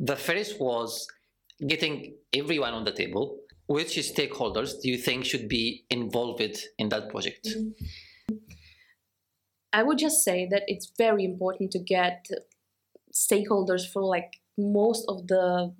The 0.00 0.16
first 0.16 0.60
was 0.60 1.06
getting 1.66 2.16
everyone 2.32 2.74
on 2.74 2.84
the 2.84 2.92
table. 2.92 3.38
Which 3.66 3.96
stakeholders 3.96 4.82
do 4.82 4.90
you 4.90 4.98
think 4.98 5.24
should 5.24 5.48
be 5.48 5.86
involved 5.88 6.42
in 6.78 6.90
that 6.90 7.08
project? 7.08 7.48
I 9.72 9.82
would 9.82 9.98
just 9.98 10.22
say 10.22 10.46
that 10.50 10.64
it's 10.66 10.92
very 10.98 11.24
important 11.24 11.70
to 11.72 11.78
get 11.78 12.26
stakeholders 13.14 13.90
for 13.90 14.02
like 14.02 14.34
most 14.58 15.04
of 15.08 15.26
the 15.28 15.74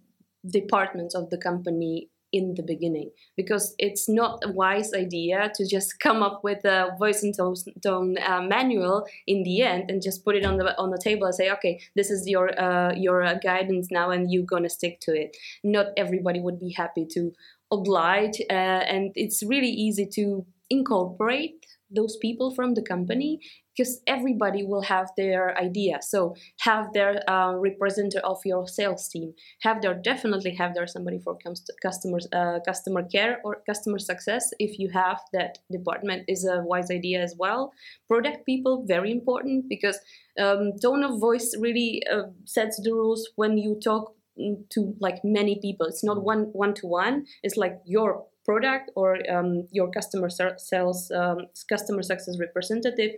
departments 0.49 1.15
of 1.15 1.31
the 1.31 1.39
company 1.39 2.09
in 2.35 2.55
the 2.57 2.63
beginning 2.65 3.11
because 3.37 3.77
it's 3.79 4.09
not 4.09 4.41
a 4.45 4.51
wise 4.51 4.93
idea 4.93 5.53
to 5.55 5.65
just 5.65 6.01
come 6.07 6.21
up 6.21 6.43
with 6.43 6.65
a 6.65 6.91
voice 6.99 7.23
and 7.23 7.35
tone, 7.37 8.17
uh, 8.19 8.43
manual 8.43 9.07
in 9.29 9.45
the 9.45 9.63
end 9.63 9.89
and 9.89 10.03
just 10.03 10.25
put 10.25 10.35
it 10.35 10.45
on 10.45 10.57
the 10.59 10.77
on 10.77 10.91
the 10.91 10.99
table 10.99 11.27
and 11.27 11.35
say 11.35 11.49
okay 11.49 11.81
this 11.95 12.11
is 12.11 12.27
your 12.27 12.47
uh, 12.61 12.93
your 12.95 13.23
uh, 13.23 13.35
guidance 13.35 13.87
now 13.91 14.11
and 14.11 14.33
you're 14.33 14.51
gonna 14.55 14.69
stick 14.69 14.99
to 15.01 15.13
it. 15.13 15.37
Not 15.63 15.87
everybody 15.97 16.41
would 16.41 16.59
be 16.59 16.73
happy 16.73 17.07
to 17.13 17.33
oblige 17.71 18.41
uh, 18.51 18.83
and 18.93 19.13
it's 19.15 19.43
really 19.43 19.75
easy 19.87 20.07
to 20.15 20.45
incorporate 20.71 21.67
those 21.95 22.17
people 22.17 22.55
from 22.55 22.75
the 22.75 22.83
company 22.83 23.39
because 23.77 24.01
everybody 24.07 24.65
will 24.65 24.83
have 24.83 25.09
their 25.17 25.57
idea. 25.59 25.99
So 26.01 26.35
have 26.61 26.93
their 26.93 27.29
uh, 27.29 27.55
representative 27.55 28.23
of 28.25 28.39
your 28.45 28.69
sales 28.69 29.09
team. 29.09 29.35
Have 29.63 29.83
their 29.83 29.95
definitely 29.95 30.55
have 30.55 30.75
there 30.75 30.87
somebody 30.87 31.19
for 31.19 31.37
customers 31.83 32.27
uh, 32.33 32.61
customer 32.65 33.03
care 33.03 33.41
or 33.45 33.63
customer 33.67 33.99
success 33.99 34.51
if 34.59 34.79
you 34.79 34.91
have 34.91 35.21
that 35.33 35.59
department 35.71 36.25
is 36.29 36.45
a 36.45 36.63
wise 36.63 36.91
idea 36.91 37.23
as 37.23 37.35
well. 37.39 37.73
Product 38.09 38.47
people 38.47 38.85
very 38.87 39.11
important 39.11 39.69
because 39.69 39.99
um, 40.41 40.73
tone 40.81 41.03
of 41.05 41.21
voice 41.21 41.55
really 41.59 42.03
uh, 42.13 42.29
sets 42.45 42.81
the 42.83 42.93
rules 42.93 43.29
when 43.37 43.59
you 43.59 43.79
talk 43.83 44.15
mm, 44.39 44.57
to 44.71 44.95
like 45.01 45.21
many 45.25 45.59
people. 45.61 45.87
It's 45.87 46.05
not 46.05 46.23
one 46.23 46.51
one 46.53 46.75
to 46.75 46.87
one 46.87 47.27
it's 47.43 47.57
like 47.57 47.79
your 47.85 48.27
product 48.45 48.91
or 48.95 49.19
um, 49.31 49.67
your 49.71 49.91
customer 49.91 50.29
sales 50.57 51.11
um, 51.11 51.39
customer 51.69 52.03
success 52.03 52.37
representative 52.39 53.13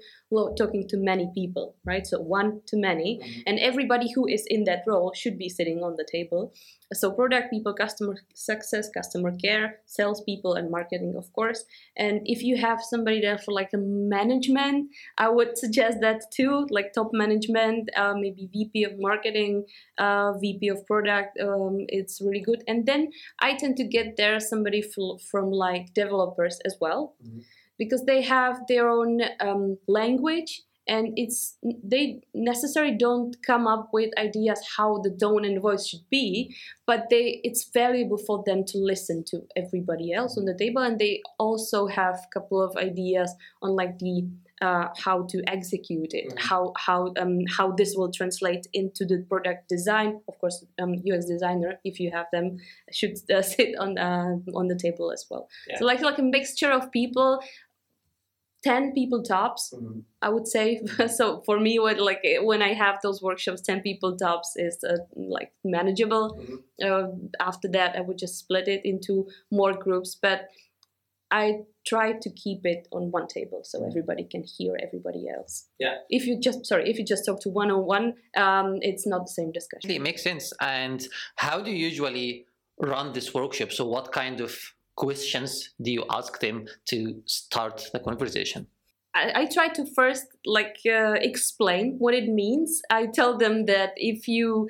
talking 0.57 0.87
to 0.89 0.97
many 0.97 1.31
people 1.35 1.77
right? 1.85 2.07
So 2.07 2.21
one 2.21 2.61
to 2.67 2.77
many. 2.77 3.21
Mm-hmm. 3.23 3.41
and 3.47 3.59
everybody 3.59 4.13
who 4.15 4.27
is 4.27 4.45
in 4.49 4.65
that 4.65 4.83
role 4.87 5.13
should 5.15 5.39
be 5.39 5.49
sitting 5.49 5.79
on 5.83 5.97
the 5.97 6.07
table 6.11 6.53
so 6.93 7.11
product 7.11 7.51
people 7.51 7.75
customer 7.75 8.15
success 8.33 8.89
customer 8.89 9.33
care 9.37 9.81
salespeople 9.87 10.55
and 10.55 10.71
marketing 10.71 11.15
of 11.17 11.33
course 11.33 11.65
and 11.97 12.21
if 12.25 12.43
you 12.43 12.57
have 12.57 12.81
somebody 12.81 13.21
there 13.21 13.39
for 13.39 13.53
like 13.53 13.71
a 13.75 13.79
management 13.79 14.89
i 15.19 15.29
would 15.29 15.59
suggest 15.59 15.99
that 16.01 16.23
too 16.31 16.67
like 16.71 16.93
top 16.93 17.11
management 17.13 17.91
uh, 17.97 18.15
maybe 18.15 18.49
vp 18.53 18.85
of 18.85 18.93
marketing 18.99 19.65
uh, 19.99 20.33
vp 20.39 20.69
of 20.69 20.87
product 20.87 21.39
um, 21.41 21.85
it's 21.89 22.21
really 22.21 22.41
good 22.41 22.63
and 22.69 22.87
then 22.87 23.11
i 23.41 23.55
tend 23.55 23.77
to 23.77 23.85
get 23.85 24.17
there 24.17 24.39
somebody 24.39 24.81
from, 24.81 25.19
from 25.19 25.51
like 25.51 25.93
developers 25.93 26.61
as 26.65 26.77
well 26.81 27.15
mm-hmm. 27.25 27.41
because 27.79 28.05
they 28.05 28.23
have 28.23 28.61
their 28.69 28.89
own 28.89 29.23
um, 29.41 29.77
language 29.89 30.63
and 30.89 31.13
it's 31.17 31.57
they 31.63 32.21
necessarily 32.35 32.97
don't 32.97 33.37
come 33.45 33.67
up 33.67 33.91
with 33.93 34.11
ideas 34.19 34.61
how 34.77 34.99
the 34.99 35.11
tone 35.11 35.45
and 35.45 35.61
voice 35.61 35.87
should 35.87 36.09
be 36.11 36.55
but 36.87 37.07
they 37.11 37.41
it's 37.43 37.69
valuable 37.73 38.19
for 38.19 38.43
them 38.47 38.65
to 38.65 38.79
listen 38.79 39.25
to 39.25 39.43
everybody 39.57 40.13
else 40.13 40.39
on 40.39 40.45
the 40.45 40.55
table 40.55 40.83
and 40.83 40.99
they 40.99 41.23
also 41.39 41.87
have 41.87 42.15
a 42.15 42.29
couple 42.33 42.63
of 42.63 42.77
ideas 42.77 43.35
on 43.63 43.75
like 43.75 43.99
the 43.99 44.27
uh, 44.63 44.89
how 44.97 45.23
to 45.29 45.43
execute 45.47 46.15
it, 46.15 46.29
mm-hmm. 46.29 46.39
how 46.39 46.73
how 46.77 47.13
um, 47.19 47.41
how 47.57 47.73
this 47.73 47.95
will 47.95 48.11
translate 48.11 48.67
into 48.73 49.05
the 49.05 49.25
product 49.29 49.69
design. 49.69 50.21
Of 50.29 50.39
course, 50.39 50.65
um, 50.81 50.95
UX 50.95 51.27
designer, 51.27 51.79
if 51.85 52.01
you 52.01 52.11
have 52.11 52.27
them, 52.33 52.59
should 52.91 53.19
uh, 53.31 53.43
sit 53.55 53.79
on 53.79 53.99
uh, 53.99 54.37
on 54.55 54.69
the 54.69 54.77
table 54.77 55.13
as 55.13 55.27
well. 55.31 55.49
Yeah. 55.69 55.79
So 55.79 55.85
like 55.85 56.01
like 56.01 56.19
a 56.19 56.23
mixture 56.23 56.71
of 56.71 56.91
people 56.91 57.43
10 58.67 58.93
people 58.93 59.23
tops 59.23 59.73
mm-hmm. 59.75 60.01
i 60.23 60.29
would 60.29 60.49
say. 60.49 60.81
So 61.19 61.43
for 61.47 61.59
me 61.67 61.79
what 61.79 62.01
like 62.01 62.23
when 62.51 62.63
i 62.63 62.73
have 62.85 62.97
those 63.03 63.23
workshops 63.23 63.61
10 63.63 63.81
people 63.81 64.17
tops 64.17 64.53
is 64.57 64.79
uh, 64.93 64.97
like 65.37 65.53
manageable. 65.65 66.27
Mm-hmm. 66.37 66.57
uh, 66.89 67.07
after 67.51 67.69
that 67.77 67.97
i 67.97 68.01
would 68.01 68.19
just 68.19 68.39
split 68.39 68.69
it 68.69 68.83
into 68.85 69.29
more 69.51 69.73
groups 69.73 70.19
but 70.27 70.49
i 71.31 71.45
try 71.87 72.13
to 72.25 72.31
keep 72.31 72.61
it 72.65 72.89
on 72.91 73.11
one 73.19 73.29
table 73.29 73.61
so 73.63 73.79
mm-hmm. 73.79 73.89
everybody 73.91 74.25
can 74.25 74.43
hear 74.43 74.77
everybody 74.83 75.25
else. 75.37 75.69
Yeah. 75.79 75.97
If 76.11 76.27
you 76.27 76.41
just 76.41 76.67
sorry 76.67 76.91
if 76.91 76.99
you 76.99 77.05
just 77.05 77.25
talk 77.25 77.41
to 77.43 77.49
one-on-one 77.49 78.15
um, 78.37 78.79
it's 78.91 79.07
not 79.07 79.21
the 79.27 79.35
same 79.39 79.53
discussion. 79.53 79.91
It 79.91 80.03
makes 80.03 80.23
sense. 80.23 80.53
And 80.61 81.07
how 81.37 81.61
do 81.61 81.71
you 81.71 81.81
usually 81.91 82.47
run 82.93 83.13
this 83.13 83.33
workshop? 83.33 83.71
So 83.73 83.87
what 83.87 84.13
kind 84.13 84.41
of 84.41 84.53
questions 84.97 85.75
do 85.81 85.93
you 85.93 86.05
ask 86.11 86.41
them 86.41 86.67
to 86.87 87.23
start 87.27 87.89
the 87.93 88.01
conversation? 88.01 88.67
I, 89.15 89.43
I 89.43 89.47
try 89.47 89.69
to 89.69 89.87
first 89.95 90.27
like 90.45 90.79
uh, 90.87 91.15
explain 91.21 91.97
what 91.99 92.15
it 92.15 92.29
means. 92.29 92.83
I 92.91 93.07
tell 93.07 93.39
them 93.39 93.67
that 93.67 93.93
if 93.97 94.29
you 94.29 94.69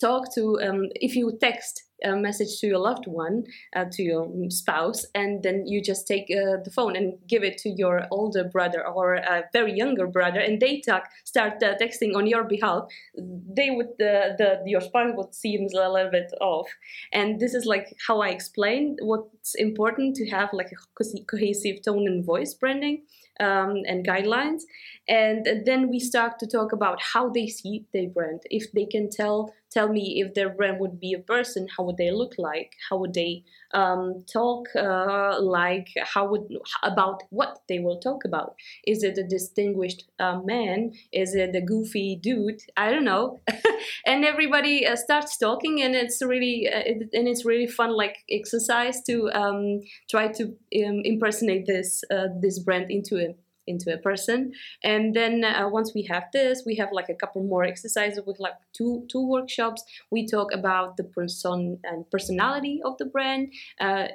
talk 0.00 0.34
to 0.34 0.60
um, 0.62 0.88
if 0.94 1.16
you 1.16 1.36
text 1.40 1.82
a 2.04 2.14
message 2.16 2.60
to 2.60 2.66
your 2.66 2.78
loved 2.78 3.06
one, 3.06 3.44
uh, 3.74 3.86
to 3.92 4.02
your 4.02 4.30
spouse, 4.50 5.04
and 5.14 5.42
then 5.42 5.66
you 5.66 5.82
just 5.82 6.06
take 6.06 6.24
uh, 6.30 6.62
the 6.62 6.70
phone 6.70 6.96
and 6.96 7.14
give 7.26 7.42
it 7.42 7.58
to 7.58 7.70
your 7.70 8.06
older 8.10 8.44
brother 8.44 8.86
or 8.86 9.14
a 9.14 9.44
very 9.52 9.72
younger 9.72 10.06
brother, 10.06 10.40
and 10.40 10.60
they 10.60 10.80
talk, 10.80 11.08
start 11.24 11.62
uh, 11.62 11.74
texting 11.80 12.14
on 12.14 12.26
your 12.26 12.44
behalf. 12.44 12.84
They 13.16 13.70
would 13.70 13.88
the, 13.98 14.34
the 14.38 14.62
your 14.66 14.80
spouse 14.80 15.12
would 15.16 15.34
seem 15.34 15.68
a 15.74 15.90
little 15.90 16.10
bit 16.10 16.32
off, 16.40 16.68
and 17.12 17.40
this 17.40 17.54
is 17.54 17.64
like 17.64 17.94
how 18.06 18.20
I 18.20 18.28
explain 18.28 18.96
what's 19.00 19.54
important 19.54 20.16
to 20.16 20.30
have 20.30 20.50
like 20.52 20.70
a 20.72 21.20
cohesive 21.26 21.82
tone 21.82 22.06
and 22.06 22.24
voice 22.24 22.54
branding 22.54 23.02
um, 23.40 23.82
and 23.86 24.06
guidelines. 24.06 24.62
And 25.08 25.46
then 25.66 25.90
we 25.90 26.00
start 26.00 26.38
to 26.38 26.46
talk 26.46 26.72
about 26.72 27.02
how 27.02 27.28
they 27.28 27.46
see 27.46 27.84
their 27.92 28.08
brand. 28.08 28.42
If 28.50 28.72
they 28.72 28.86
can 28.86 29.10
tell 29.10 29.52
tell 29.74 29.88
me 29.88 30.22
if 30.24 30.34
their 30.34 30.48
brand 30.48 30.78
would 30.78 31.00
be 31.00 31.12
a 31.12 31.18
person, 31.18 31.66
how 31.76 31.82
would 31.82 31.96
they 31.96 32.12
look 32.12 32.34
like? 32.38 32.72
How 32.88 32.96
would 32.98 33.12
they 33.12 33.42
um, 33.74 34.24
talk 34.32 34.68
uh, 34.76 35.40
like? 35.42 35.88
How 36.14 36.26
would 36.28 36.46
about 36.82 37.24
what 37.30 37.58
they 37.68 37.80
will 37.80 37.98
talk 37.98 38.24
about? 38.24 38.54
Is 38.86 39.02
it 39.02 39.18
a 39.18 39.24
distinguished 39.24 40.04
uh, 40.18 40.38
man? 40.44 40.92
Is 41.12 41.34
it 41.34 41.56
a 41.56 41.60
goofy 41.60 42.16
dude? 42.22 42.60
I 42.76 42.90
don't 42.90 43.04
know. 43.04 43.40
and 44.06 44.24
everybody 44.24 44.86
uh, 44.86 44.96
starts 44.96 45.36
talking, 45.36 45.82
and 45.82 45.94
it's 45.94 46.22
really 46.22 46.68
uh, 46.72 46.82
it, 46.86 47.08
and 47.12 47.28
it's 47.28 47.44
really 47.44 47.66
fun, 47.66 47.94
like 47.94 48.18
exercise 48.30 49.02
to 49.02 49.30
um, 49.32 49.80
try 50.08 50.28
to 50.28 50.44
um, 50.86 51.00
impersonate 51.04 51.66
this 51.66 52.02
uh, 52.10 52.28
this 52.40 52.58
brand 52.60 52.90
into 52.90 53.16
a 53.16 53.34
into 53.66 53.92
a 53.92 53.98
person. 53.98 54.52
And 54.82 55.14
then 55.14 55.44
uh, 55.44 55.68
once 55.68 55.92
we 55.94 56.02
have 56.04 56.24
this 56.32 56.62
we 56.66 56.76
have 56.76 56.90
like 56.92 57.08
a 57.08 57.14
couple 57.14 57.42
more 57.42 57.64
exercises 57.64 58.20
with 58.26 58.38
like 58.40 58.54
two 58.72 59.06
two 59.10 59.26
workshops. 59.26 59.82
We 60.10 60.26
talk 60.26 60.52
about 60.52 60.96
the 60.96 61.04
person 61.04 61.78
and 61.84 62.10
personality 62.10 62.80
of 62.84 62.98
the 62.98 63.06
brand 63.06 63.52
uh, 63.80 64.08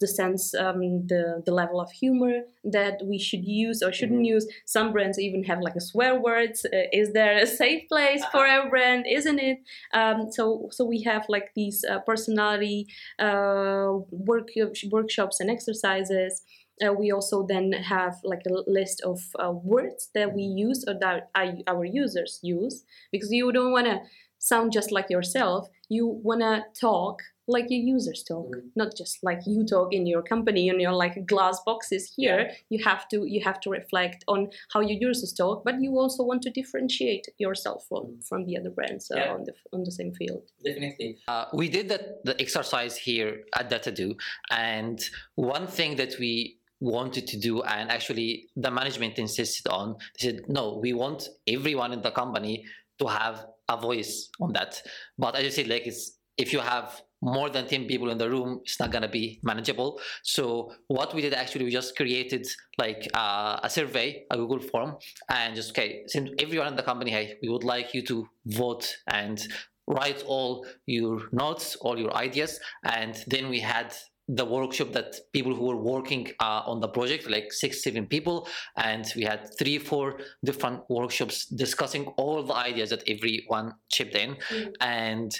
the 0.00 0.06
sense 0.06 0.54
um, 0.54 1.06
the 1.06 1.42
the 1.46 1.52
level 1.52 1.80
of 1.80 1.90
humor 1.92 2.40
that 2.64 3.00
we 3.04 3.18
should 3.18 3.44
use 3.44 3.82
or 3.82 3.92
shouldn't 3.92 4.20
mm-hmm. 4.20 4.36
use. 4.36 4.46
Some 4.64 4.92
brands 4.92 5.18
even 5.18 5.44
have 5.44 5.60
like 5.60 5.76
a 5.76 5.80
swear 5.80 6.20
words 6.20 6.64
uh, 6.64 6.88
is 6.92 7.12
there 7.12 7.38
a 7.38 7.46
safe 7.46 7.88
place 7.88 8.24
for 8.32 8.46
our 8.46 8.68
brand 8.68 9.06
isn't 9.08 9.38
it? 9.38 9.58
Um, 9.94 10.30
so 10.32 10.68
so 10.72 10.84
we 10.84 11.02
have 11.02 11.24
like 11.28 11.52
these 11.54 11.84
uh, 11.84 12.00
personality 12.00 12.88
uh, 13.18 13.92
work 14.10 14.48
workshops 14.90 15.40
and 15.40 15.50
exercises 15.50 16.42
uh, 16.86 16.92
we 16.92 17.12
also 17.12 17.46
then 17.46 17.72
have 17.72 18.16
like 18.24 18.42
a 18.46 18.70
list 18.70 19.02
of 19.02 19.20
uh, 19.38 19.50
words 19.50 20.10
that 20.14 20.34
we 20.34 20.42
use 20.42 20.84
or 20.86 20.94
that 21.00 21.30
our 21.66 21.84
users 21.84 22.38
use 22.42 22.84
because 23.12 23.30
you 23.30 23.52
don't 23.52 23.72
want 23.72 23.86
to 23.86 24.00
sound 24.38 24.72
just 24.72 24.90
like 24.90 25.10
yourself 25.10 25.68
you 25.88 26.06
want 26.06 26.40
to 26.40 26.64
talk 26.80 27.20
like 27.46 27.66
your 27.68 27.80
users 27.80 28.22
talk 28.22 28.46
mm-hmm. 28.46 28.68
not 28.76 28.96
just 28.96 29.18
like 29.22 29.40
you 29.46 29.64
talk 29.66 29.92
in 29.92 30.06
your 30.06 30.22
company 30.22 30.68
in 30.68 30.80
your 30.80 30.92
like 30.92 31.26
glass 31.26 31.60
boxes 31.66 32.12
here 32.16 32.40
yeah. 32.40 32.54
you 32.70 32.82
have 32.82 33.08
to 33.08 33.26
you 33.26 33.42
have 33.42 33.60
to 33.60 33.68
reflect 33.68 34.24
on 34.28 34.48
how 34.72 34.80
your 34.80 34.98
users 34.98 35.32
talk 35.32 35.62
but 35.64 35.80
you 35.80 35.90
also 35.98 36.22
want 36.22 36.42
to 36.42 36.50
differentiate 36.50 37.26
yourself 37.38 37.84
from 37.88 38.04
mm-hmm. 38.04 38.20
from 38.20 38.46
the 38.46 38.56
other 38.56 38.70
brands 38.70 39.10
uh, 39.10 39.16
yeah. 39.16 39.32
on 39.32 39.44
the 39.44 39.52
on 39.72 39.84
the 39.84 39.90
same 39.90 40.12
field 40.12 40.42
definitely 40.64 41.18
uh, 41.28 41.46
we 41.52 41.68
did 41.68 41.88
that 41.88 42.24
the 42.24 42.40
exercise 42.40 42.96
here 42.96 43.42
at 43.56 43.68
Dataddo 43.68 44.14
and 44.50 45.00
one 45.34 45.66
thing 45.66 45.96
that 45.96 46.14
we 46.18 46.59
wanted 46.80 47.26
to 47.26 47.38
do 47.38 47.62
and 47.62 47.90
actually 47.90 48.48
the 48.56 48.70
management 48.70 49.18
insisted 49.18 49.68
on 49.68 49.96
they 50.18 50.28
said 50.28 50.40
no 50.48 50.78
we 50.82 50.92
want 50.92 51.28
everyone 51.46 51.92
in 51.92 52.00
the 52.02 52.10
company 52.10 52.64
to 52.98 53.06
have 53.06 53.46
a 53.68 53.76
voice 53.76 54.28
on 54.40 54.52
that. 54.52 54.82
But 55.18 55.36
as 55.36 55.44
you 55.44 55.50
said 55.50 55.68
like 55.68 55.86
it's 55.86 56.18
if 56.36 56.52
you 56.52 56.60
have 56.60 57.02
more 57.22 57.50
than 57.50 57.66
10 57.66 57.84
people 57.84 58.08
in 58.10 58.16
the 58.16 58.30
room 58.30 58.60
it's 58.62 58.80
not 58.80 58.90
going 58.90 59.02
to 59.02 59.08
be 59.08 59.40
manageable. 59.42 60.00
So 60.22 60.72
what 60.88 61.14
we 61.14 61.20
did 61.20 61.34
actually 61.34 61.66
we 61.66 61.70
just 61.70 61.96
created 61.96 62.46
like 62.78 63.06
uh, 63.14 63.60
a 63.62 63.70
survey 63.70 64.24
a 64.30 64.36
google 64.36 64.60
form 64.60 64.96
and 65.28 65.54
just 65.54 65.70
okay 65.70 66.02
since 66.06 66.30
everyone 66.38 66.68
in 66.68 66.76
the 66.76 66.82
company 66.82 67.10
hey 67.10 67.36
we 67.42 67.48
would 67.48 67.64
like 67.64 67.92
you 67.94 68.02
to 68.06 68.26
vote 68.46 68.96
and 69.06 69.46
write 69.86 70.22
all 70.26 70.66
your 70.86 71.22
notes 71.32 71.76
all 71.76 71.98
your 71.98 72.14
ideas. 72.16 72.58
And 72.84 73.14
then 73.26 73.48
we 73.48 73.60
had 73.60 73.94
the 74.36 74.44
workshop 74.44 74.92
that 74.92 75.16
people 75.32 75.54
who 75.54 75.64
were 75.64 75.76
working 75.76 76.30
uh, 76.40 76.62
on 76.64 76.80
the 76.80 76.88
project, 76.88 77.28
like 77.28 77.52
six, 77.52 77.82
seven 77.82 78.06
people, 78.06 78.46
and 78.76 79.04
we 79.16 79.24
had 79.24 79.48
three, 79.58 79.78
four 79.78 80.20
different 80.44 80.82
workshops 80.88 81.46
discussing 81.46 82.06
all 82.16 82.42
the 82.42 82.54
ideas 82.54 82.90
that 82.90 83.02
everyone 83.08 83.74
chipped 83.90 84.14
in, 84.14 84.36
mm. 84.50 84.72
and 84.80 85.32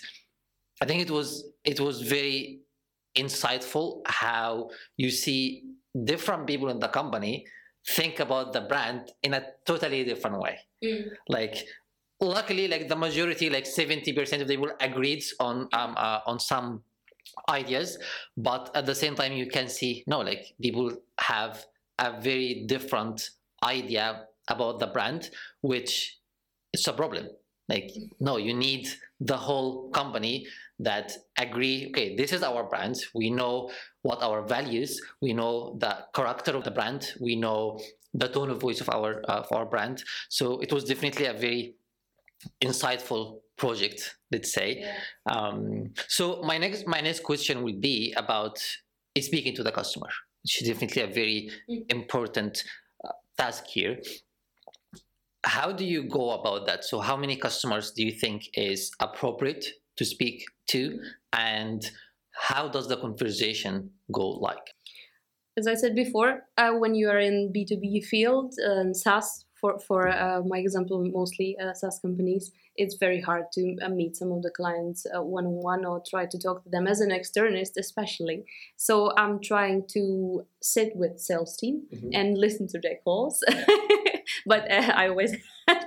I 0.82 0.87
think 0.87 1.02
it 1.02 1.11
was 1.11 1.44
it 1.64 1.78
was 1.78 2.02
very 2.02 2.61
insightful 3.16 4.00
how 4.06 4.70
you 4.97 5.11
see 5.11 5.64
different 6.04 6.47
people 6.47 6.68
in 6.68 6.78
the 6.78 6.88
company 6.88 7.44
think 7.87 8.20
about 8.20 8.52
the 8.52 8.62
brand 8.62 9.11
in 9.23 9.35
a 9.35 9.44
totally 9.66 10.04
different 10.04 10.38
way. 10.40 10.59
Mm. 10.82 11.11
Like 11.28 11.56
luckily 12.20 12.68
like 12.68 12.88
the 12.88 12.97
majority 12.97 13.49
like 13.49 13.64
70% 13.64 14.42
of 14.42 14.49
people 14.49 14.70
agreed 14.80 15.25
on 15.40 15.68
um 15.73 15.94
uh, 15.97 16.20
on 16.26 16.38
some 16.38 16.82
ideas 17.49 17.99
but 18.37 18.71
at 18.75 18.87
the 18.87 18.95
same 18.95 19.15
time 19.15 19.33
you 19.33 19.47
can 19.47 19.69
see 19.69 20.05
no 20.07 20.21
like 20.21 20.55
people 20.61 20.93
have 21.19 21.65
a 22.00 22.21
very 22.21 22.65
different 22.67 23.31
idea 23.62 24.25
about 24.49 24.79
the 24.79 24.87
brand 24.87 25.31
which 25.61 26.19
is 26.73 26.87
a 26.89 26.93
problem. 26.93 27.29
Like 27.69 27.93
no 28.19 28.37
you 28.37 28.55
need 28.55 28.89
the 29.21 29.37
whole 29.37 29.91
company 29.91 30.47
that 30.81 31.12
agree 31.39 31.87
okay 31.91 32.17
this 32.17 32.33
is 32.33 32.43
our 32.43 32.65
brand. 32.65 32.97
We 33.15 33.31
know 33.31 33.71
what 34.03 34.23
our 34.23 34.43
values 34.43 35.00
we 35.21 35.33
know 35.33 35.77
the 35.79 35.99
character 36.12 36.57
of 36.57 36.65
the 36.65 36.73
brand 36.73 37.12
we 37.21 37.37
know 37.37 37.79
the 38.12 38.27
tone 38.27 38.50
of 38.50 38.61
voice 38.61 38.81
of 38.81 38.89
our 38.89 39.23
uh, 39.29 39.45
of 39.45 39.53
our 39.53 39.67
brand. 39.67 40.03
So 40.29 40.59
it 40.59 40.73
was 40.73 40.85
definitely 40.85 41.27
a 41.27 41.33
very 41.33 41.75
insightful 42.61 43.41
project 43.62 43.99
let's 44.33 44.52
say. 44.59 44.69
Yeah. 44.81 45.35
um, 45.35 45.93
so 46.17 46.25
my 46.50 46.57
next 46.64 46.81
my 46.95 47.00
next 47.09 47.21
question 47.31 47.55
will 47.64 47.81
be 47.93 47.97
about 48.25 48.57
speaking 49.29 49.55
to 49.59 49.62
the 49.69 49.73
customer 49.81 50.11
which 50.43 50.62
is 50.62 50.69
definitely 50.69 51.02
a 51.02 51.12
very 51.23 51.40
Mm. 51.69 51.83
important 51.99 52.64
uh, 53.05 53.12
task 53.40 53.62
here. 53.76 53.95
How 55.45 55.69
do 55.73 55.85
you 55.85 56.02
go 56.19 56.25
about 56.38 56.67
that? 56.69 56.85
So 56.85 57.00
how 57.00 57.17
many 57.17 57.37
customers 57.37 57.87
do 57.97 58.02
you 58.05 58.12
think 58.23 58.38
is 58.55 58.90
appropriate 59.00 59.64
to 59.99 60.05
speak 60.05 60.45
to? 60.73 60.81
And 61.33 61.81
how 62.49 62.69
does 62.69 62.87
the 62.88 62.97
conversation 62.97 63.90
go 64.12 64.26
like? 64.49 64.67
As 65.59 65.67
I 65.67 65.75
said 65.75 65.95
before, 65.95 66.31
uh, 66.57 66.73
when 66.83 66.95
you 66.95 67.09
are 67.09 67.19
in 67.19 67.52
B2B 67.55 68.05
field, 68.05 68.55
um, 68.69 68.95
SaaS, 68.95 69.45
for, 69.61 69.79
for 69.79 70.09
uh, 70.09 70.40
my 70.47 70.59
example, 70.59 71.05
mostly 71.21 71.57
uh, 71.62 71.73
SaaS 71.75 71.99
companies, 72.00 72.52
it's 72.83 72.97
very 73.07 73.21
hard 73.29 73.45
to 73.57 73.63
uh, 73.85 73.89
meet 74.01 74.17
some 74.17 74.31
of 74.33 74.41
the 74.43 74.51
clients 74.61 75.07
one 75.13 75.47
on 75.47 75.53
one 75.73 75.85
or 75.91 76.03
try 76.13 76.25
to 76.27 76.39
talk 76.39 76.59
to 76.65 76.71
them 76.71 76.87
as 76.87 77.01
an 77.01 77.11
externist, 77.13 77.73
especially. 77.85 78.39
So 78.77 78.95
I'm 79.23 79.41
trying 79.53 79.81
to 79.97 80.03
sit 80.75 80.91
with 81.03 81.19
sales 81.29 81.57
team 81.61 81.77
Mhm. 81.95 82.11
and 82.19 82.29
listen 82.47 82.67
to 82.69 82.79
their 82.85 82.99
calls. 83.05 83.37
but 84.47 84.71
uh, 84.71 84.93
I 84.95 85.09
always 85.09 85.33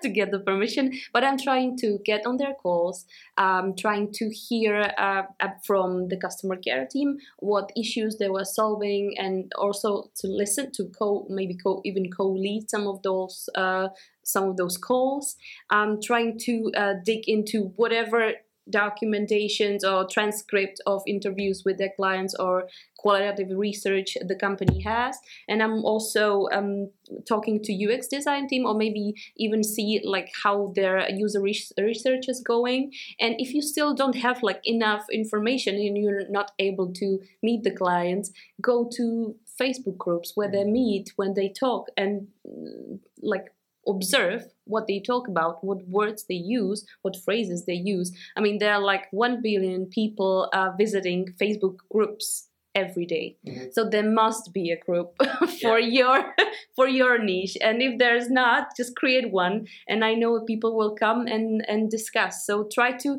to 0.03 0.09
get 0.09 0.31
the 0.31 0.39
permission. 0.39 0.93
But 1.11 1.23
I'm 1.23 1.37
trying 1.37 1.77
to 1.77 1.99
get 2.05 2.25
on 2.25 2.37
their 2.37 2.53
calls, 2.53 3.05
um, 3.37 3.75
trying 3.75 4.11
to 4.13 4.29
hear 4.29 4.93
uh, 4.97 5.23
uh, 5.39 5.49
from 5.65 6.07
the 6.09 6.17
customer 6.17 6.55
care 6.57 6.85
team 6.85 7.17
what 7.39 7.71
issues 7.75 8.17
they 8.17 8.29
were 8.29 8.45
solving, 8.45 9.15
and 9.17 9.51
also 9.57 10.11
to 10.17 10.27
listen 10.27 10.71
to 10.73 10.85
co 10.97 11.25
maybe 11.29 11.55
co 11.55 11.81
even 11.83 12.11
co-lead 12.11 12.69
some 12.69 12.87
of 12.87 13.01
those 13.01 13.49
uh, 13.55 13.87
some 14.23 14.49
of 14.49 14.57
those 14.57 14.77
calls. 14.77 15.35
I'm 15.69 16.01
trying 16.01 16.39
to 16.39 16.71
uh, 16.75 16.93
dig 17.05 17.27
into 17.27 17.73
whatever 17.75 18.33
documentations 18.69 19.83
or 19.83 20.07
transcript 20.07 20.79
of 20.85 21.01
interviews 21.07 21.63
with 21.65 21.77
their 21.77 21.91
clients 21.95 22.33
or 22.39 22.67
qualitative 22.97 23.57
research 23.57 24.17
the 24.25 24.35
company 24.35 24.81
has. 24.81 25.17
And 25.47 25.61
i'm 25.61 25.83
also 25.83 26.47
um, 26.51 26.89
talking 27.27 27.61
to 27.63 27.73
ux 27.85 28.07
design 28.07 28.47
team 28.47 28.65
or 28.65 28.75
maybe 28.75 29.13
even 29.37 29.63
see 29.63 30.01
like 30.03 30.29
how 30.43 30.71
their 30.75 31.09
user 31.09 31.41
res- 31.41 31.73
research 31.77 32.29
is 32.29 32.41
going. 32.41 32.93
And 33.19 33.35
if 33.37 33.53
you 33.53 33.61
still 33.61 33.93
don't 33.93 34.15
have 34.15 34.41
like 34.41 34.61
enough 34.65 35.05
information 35.11 35.75
and 35.75 35.97
you're 35.97 36.29
not 36.29 36.51
able 36.59 36.93
to 36.93 37.19
meet 37.41 37.63
the 37.63 37.71
clients 37.71 38.31
go 38.61 38.89
to 38.95 39.35
facebook 39.59 39.97
groups 39.97 40.33
where 40.35 40.49
they 40.49 40.63
meet 40.63 41.11
when 41.15 41.33
they 41.33 41.49
talk 41.49 41.87
and 41.97 42.27
like 43.21 43.51
observe 43.87 44.45
what 44.65 44.87
they 44.87 44.99
talk 44.99 45.27
about, 45.27 45.63
what 45.63 45.87
words 45.87 46.25
they 46.29 46.35
use, 46.35 46.85
what 47.01 47.15
phrases 47.17 47.65
they 47.65 47.73
use. 47.73 48.11
I 48.37 48.41
mean, 48.41 48.59
there 48.59 48.73
are 48.73 48.81
like 48.81 49.07
1 49.11 49.41
billion 49.41 49.85
people 49.87 50.49
uh, 50.53 50.71
visiting 50.77 51.33
Facebook 51.39 51.77
groups 51.91 52.49
every 52.75 53.05
day. 53.05 53.37
Mhm. 53.45 53.71
So 53.73 53.87
there 53.87 54.09
must 54.09 54.51
be 54.51 54.71
a 54.71 54.77
group 54.77 55.13
for 55.61 55.79
your 55.79 56.33
for 56.75 56.87
your 56.87 57.19
niche 57.19 57.55
and 57.61 57.81
if 57.83 57.99
there's 57.99 58.29
not 58.31 58.75
just 58.75 58.95
create 58.95 59.29
one 59.31 59.67
and 59.87 60.03
I 60.03 60.15
know 60.15 60.41
people 60.41 60.75
will 60.75 60.95
come 60.95 61.27
and 61.27 61.63
and 61.67 61.89
discuss. 61.91 62.45
So 62.47 62.67
try 62.71 62.93
to 63.03 63.17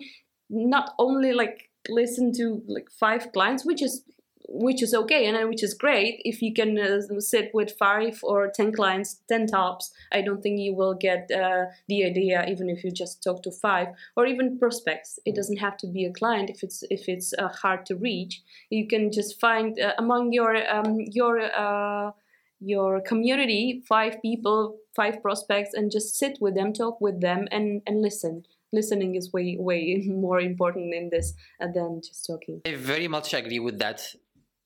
not 0.50 0.94
only 0.98 1.32
like 1.32 1.70
listen 1.88 2.32
to 2.32 2.62
like 2.66 2.88
five 2.90 3.30
clients 3.32 3.64
which 3.64 3.82
is 3.82 4.02
which 4.48 4.82
is 4.82 4.94
okay 4.94 5.26
and 5.26 5.36
uh, 5.36 5.46
which 5.46 5.62
is 5.62 5.74
great. 5.74 6.20
If 6.24 6.42
you 6.42 6.52
can 6.52 6.78
uh, 6.78 7.20
sit 7.20 7.50
with 7.54 7.76
five 7.78 8.20
or 8.22 8.50
ten 8.54 8.72
clients 8.72 9.20
ten 9.28 9.46
tops 9.46 9.90
i 10.12 10.20
don't 10.20 10.42
think 10.42 10.60
you 10.60 10.74
will 10.74 10.94
get 10.94 11.30
uh, 11.30 11.64
the 11.88 12.04
idea 12.04 12.44
even 12.48 12.68
if 12.68 12.84
you 12.84 12.90
just 12.90 13.22
talk 13.22 13.42
to 13.42 13.50
five 13.50 13.88
or 14.16 14.26
even 14.26 14.58
prospects. 14.58 15.18
It 15.24 15.34
doesn't 15.34 15.58
have 15.58 15.76
to 15.78 15.86
be 15.86 16.04
a 16.04 16.12
client 16.12 16.50
if 16.50 16.62
it's 16.62 16.82
if 16.90 17.08
it's 17.08 17.32
uh, 17.38 17.48
hard 17.48 17.86
to 17.86 17.96
reach. 17.96 18.42
You 18.70 18.86
can 18.86 19.12
just 19.12 19.40
find 19.40 19.78
uh, 19.78 19.92
among 19.98 20.32
your 20.32 20.52
um, 20.74 20.98
your 21.00 21.40
uh, 21.40 22.12
your 22.60 23.00
community 23.00 23.82
five 23.88 24.20
people 24.22 24.78
five 24.94 25.20
prospects 25.22 25.74
and 25.74 25.90
just 25.90 26.16
sit 26.16 26.38
with 26.40 26.54
them 26.54 26.72
talk 26.72 27.00
with 27.00 27.20
them 27.20 27.48
and 27.50 27.82
and 27.86 28.02
listen. 28.02 28.44
Listening 28.72 29.14
is 29.14 29.32
way 29.32 29.56
way 29.58 30.02
more 30.26 30.40
important 30.40 30.94
in 30.94 31.10
this 31.10 31.34
than 31.60 32.00
just 32.06 32.26
talking. 32.26 32.62
I 32.66 32.74
very 32.74 33.08
much 33.08 33.32
agree 33.34 33.60
with 33.60 33.78
that. 33.78 34.14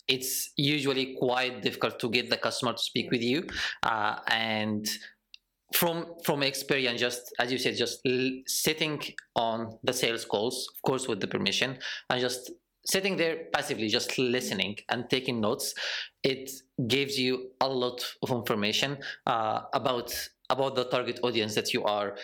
It's 0.08 0.52
usually 0.56 1.14
quite 1.18 1.62
difficult 1.62 1.98
to 2.00 2.08
get 2.08 2.30
the 2.30 2.36
customer 2.36 2.72
to 2.72 2.82
speak 2.82 3.10
with 3.10 3.22
you, 3.22 3.46
uh, 3.82 4.16
and 4.28 4.88
from 5.74 6.06
from 6.24 6.42
experience, 6.42 7.00
just 7.00 7.34
as 7.38 7.52
you 7.52 7.58
said, 7.58 7.76
just 7.76 8.00
l- 8.06 8.40
sitting 8.46 9.02
on 9.36 9.78
the 9.84 9.92
sales 9.92 10.24
calls, 10.24 10.66
of 10.74 10.82
course, 10.82 11.06
with 11.08 11.20
the 11.20 11.26
permission, 11.26 11.78
and 12.08 12.20
just 12.20 12.50
sitting 12.86 13.16
there 13.16 13.44
passively, 13.52 13.88
just 13.88 14.18
listening 14.18 14.76
and 14.88 15.10
taking 15.10 15.40
notes, 15.40 15.74
it 16.22 16.50
gives 16.86 17.18
you 17.18 17.50
a 17.60 17.68
lot 17.68 18.02
of 18.22 18.30
information 18.30 18.96
uh, 19.26 19.60
about 19.74 20.10
about 20.50 20.74
the 20.74 20.84
target 20.84 21.20
audience 21.22 21.54
that 21.54 21.74
you 21.74 21.84
are 21.84 22.16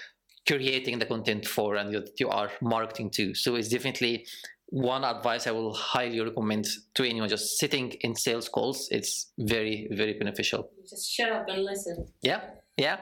creating 0.49 0.99
the 0.99 1.07
content 1.07 1.47
for 1.47 1.77
and 1.77 1.94
that 1.94 2.18
you 2.18 2.29
are 2.29 2.51
marketing 2.61 3.11
to. 3.11 3.35
So 3.35 3.55
it's 3.57 3.68
definitely 3.68 4.27
one 4.68 5.05
advice 5.05 5.46
I 5.46 5.53
will 5.53 5.72
highly 5.74 6.20
recommend 6.20 6.66
to 6.94 7.05
anyone 7.05 7.29
just 7.29 7.59
sitting 7.59 7.92
in 8.00 8.14
sales 8.14 8.48
calls. 8.48 8.88
It's 8.90 9.33
very, 9.38 9.88
very 9.92 10.14
beneficial. 10.18 10.70
Just 10.88 11.11
shut 11.11 11.31
up 11.31 11.46
and 11.48 11.64
listen. 11.64 12.09
Yeah, 12.22 12.40
yeah. 12.77 13.00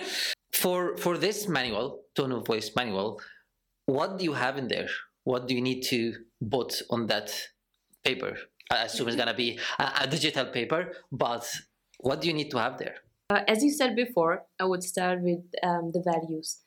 For 0.52 0.96
for 0.96 1.16
this 1.16 1.48
manual, 1.48 2.02
tone 2.14 2.32
of 2.32 2.46
voice 2.46 2.70
manual, 2.76 3.20
what 3.86 4.18
do 4.18 4.24
you 4.24 4.34
have 4.34 4.58
in 4.58 4.68
there? 4.68 4.88
What 5.24 5.48
do 5.48 5.54
you 5.54 5.60
need 5.60 5.82
to 5.84 6.14
put 6.50 6.82
on 6.90 7.06
that 7.06 7.32
paper? 8.04 8.36
I 8.70 8.84
assume 8.84 9.08
it's 9.08 9.16
gonna 9.16 9.34
be 9.34 9.58
a, 9.78 9.92
a 10.02 10.06
digital 10.06 10.46
paper, 10.46 10.92
but 11.10 11.44
what 11.98 12.20
do 12.20 12.28
you 12.28 12.34
need 12.34 12.50
to 12.50 12.58
have 12.58 12.78
there? 12.78 12.96
Uh, 13.30 13.40
as 13.48 13.62
you 13.62 13.70
said 13.70 13.96
before, 13.96 14.44
I 14.60 14.64
would 14.64 14.82
start 14.82 15.22
with 15.22 15.44
um, 15.62 15.90
the 15.92 16.02
values. 16.04 16.58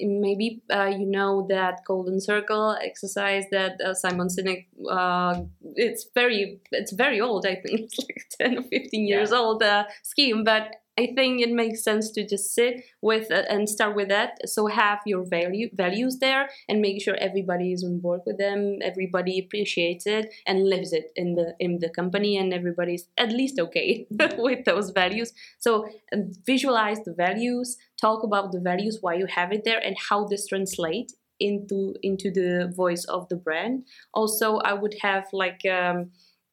Maybe 0.00 0.62
uh, 0.72 0.86
you 0.86 1.04
know 1.06 1.46
that 1.50 1.80
golden 1.86 2.20
circle 2.20 2.76
exercise 2.82 3.44
that 3.50 3.80
uh, 3.80 3.92
Simon 3.94 4.28
Sinek. 4.28 4.66
Uh, 4.90 5.42
it's 5.76 6.06
very, 6.14 6.60
it's 6.72 6.92
very 6.92 7.20
old. 7.20 7.44
I 7.46 7.56
think 7.56 7.80
it's 7.80 7.98
like 7.98 8.24
ten 8.40 8.58
or 8.58 8.62
fifteen 8.62 9.06
years 9.06 9.30
Yeah. 9.30 9.38
old 9.38 9.62
uh, 9.62 9.84
scheme, 10.02 10.42
but 10.44 10.76
I 10.96 11.12
think 11.14 11.40
it 11.40 11.50
makes 11.50 11.82
sense 11.82 12.12
to 12.12 12.24
just 12.26 12.54
sit 12.54 12.84
with 13.02 13.30
uh, 13.32 13.42
and 13.48 13.68
start 13.68 13.96
with 13.96 14.08
that. 14.08 14.48
So 14.48 14.68
have 14.68 15.00
your 15.06 15.24
value 15.24 15.68
values 15.72 16.18
there 16.20 16.48
and 16.68 16.80
make 16.80 17.02
sure 17.02 17.16
everybody 17.16 17.72
is 17.72 17.82
on 17.82 17.98
board 17.98 18.20
with 18.24 18.38
them. 18.38 18.78
Everybody 18.80 19.40
appreciates 19.40 20.06
it 20.06 20.32
and 20.46 20.68
lives 20.68 20.92
it 20.92 21.10
in 21.16 21.34
the 21.34 21.56
in 21.58 21.80
the 21.80 21.88
company, 21.88 22.36
and 22.36 22.54
everybody's 22.54 23.08
at 23.18 23.32
least 23.32 23.58
okay 23.58 24.06
with 24.38 24.64
those 24.64 24.90
values. 24.90 25.32
So 25.58 25.88
um, 26.12 26.30
visualize 26.46 27.00
the 27.04 27.12
values, 27.12 27.76
talk 28.00 28.22
about 28.22 28.52
the 28.52 28.60
values, 28.60 28.98
why 29.00 29.14
you 29.14 29.26
have 29.26 29.52
it 29.52 29.64
there, 29.64 29.80
and 29.84 29.96
how 30.08 30.26
this 30.26 30.46
translate 30.46 31.12
into 31.40 31.96
into 32.02 32.30
the 32.30 32.72
voice 32.76 33.04
of 33.06 33.28
the 33.28 33.36
brand. 33.36 33.84
Also, 34.12 34.58
I 34.58 34.74
would 34.74 34.94
have 35.02 35.24
like 35.32 35.62
um, 35.66 36.10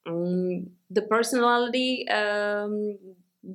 um, 0.07 0.71
the 0.89 1.03
personality 1.03 2.07
um, 2.09 2.97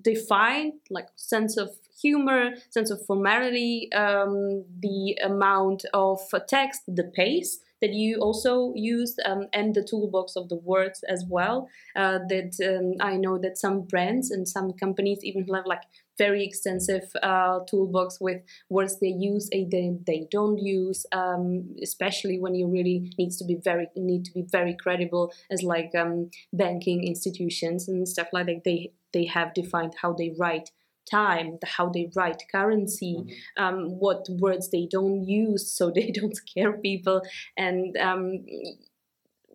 defined, 0.03 0.75
like 0.91 1.09
sense 1.17 1.57
of 1.57 1.71
humor, 2.01 2.55
sense 2.71 2.91
of 2.91 3.05
formality, 3.07 3.91
um, 3.93 4.65
the 4.81 5.17
amount 5.25 5.85
of 5.95 6.21
text, 6.49 6.83
the 6.87 7.05
pace 7.05 7.61
that 7.83 7.93
you 7.93 8.19
also 8.21 8.73
used, 8.75 9.21
um, 9.27 9.49
and 9.53 9.75
the 9.75 9.83
toolbox 9.83 10.35
of 10.35 10.49
the 10.49 10.57
words 10.57 11.05
as 11.09 11.25
well. 11.29 11.69
Uh, 11.95 12.19
that 12.29 12.57
um, 12.65 12.95
I 13.07 13.17
know 13.17 13.39
that 13.39 13.59
some 13.59 13.83
brands 13.83 14.31
and 14.31 14.49
some 14.49 14.73
companies 14.73 15.21
even 15.23 15.47
have 15.55 15.67
like 15.67 15.83
very 16.19 16.45
extensive 16.45 17.11
uh, 17.23 17.61
toolbox 17.69 18.19
with 18.21 18.43
words 18.71 18.99
they 19.01 19.09
use 19.09 19.49
and 19.53 19.71
they, 19.71 19.93
they 20.07 20.27
don't 20.31 20.59
use 20.59 21.05
um, 21.13 21.77
especially 21.83 22.39
when 22.39 22.55
you 22.55 22.67
really 22.67 23.13
needs 23.19 23.37
to 23.37 23.45
be 23.45 23.57
very 23.63 23.89
need 23.97 24.25
to 24.25 24.33
be 24.33 24.43
very 24.51 24.75
credible 24.75 25.33
as 25.51 25.63
like 25.63 25.95
um, 25.95 26.31
banking 26.53 27.05
institutions 27.05 27.89
and 27.89 28.09
stuff 28.09 28.29
like 28.33 28.47
that 28.47 28.63
they 28.65 28.93
they 29.17 29.25
have 29.25 29.55
defined 29.55 29.95
how 30.03 30.13
they 30.13 30.31
write 30.39 30.71
time 31.11 31.59
how 31.77 31.89
they 31.89 32.11
write 32.17 32.43
currency 32.51 33.15
mm-hmm. 33.19 33.63
um, 33.63 33.77
what 34.05 34.27
words 34.45 34.71
they 34.71 34.87
don't 34.91 35.23
use 35.25 35.65
so 35.79 35.91
they 35.99 36.11
don't 36.11 36.37
scare 36.37 36.75
people 36.89 37.23
and 37.57 37.97
um, 37.97 38.45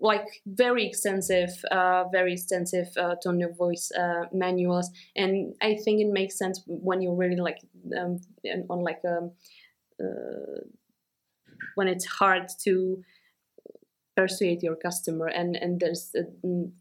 like 0.02 0.26
very 0.47 0.86
extensive, 0.86 1.52
uh, 1.69 2.06
very 2.12 2.34
extensive 2.34 2.88
uh, 2.97 3.15
tone 3.24 3.43
of 3.43 3.56
voice 3.56 3.91
uh, 3.91 4.24
manuals, 4.34 4.89
and 5.15 5.54
I 5.62 5.76
think 5.76 6.02
it 6.02 6.12
makes 6.12 6.38
sense 6.38 6.62
when 6.65 7.02
you're 7.02 7.15
really 7.15 7.36
like 7.36 7.60
um, 7.95 8.19
on 8.69 8.80
like 8.80 9.02
a 9.06 9.17
um, 9.17 9.32
uh, 10.04 10.62
when 11.76 11.88
it's 11.88 12.06
hard 12.06 12.50
to 12.63 13.04
persuade 14.15 14.62
your 14.62 14.76
customer 14.76 15.28
and 15.28 15.56
and 15.56 15.80
there's 15.80 16.12
a, 16.15 16.24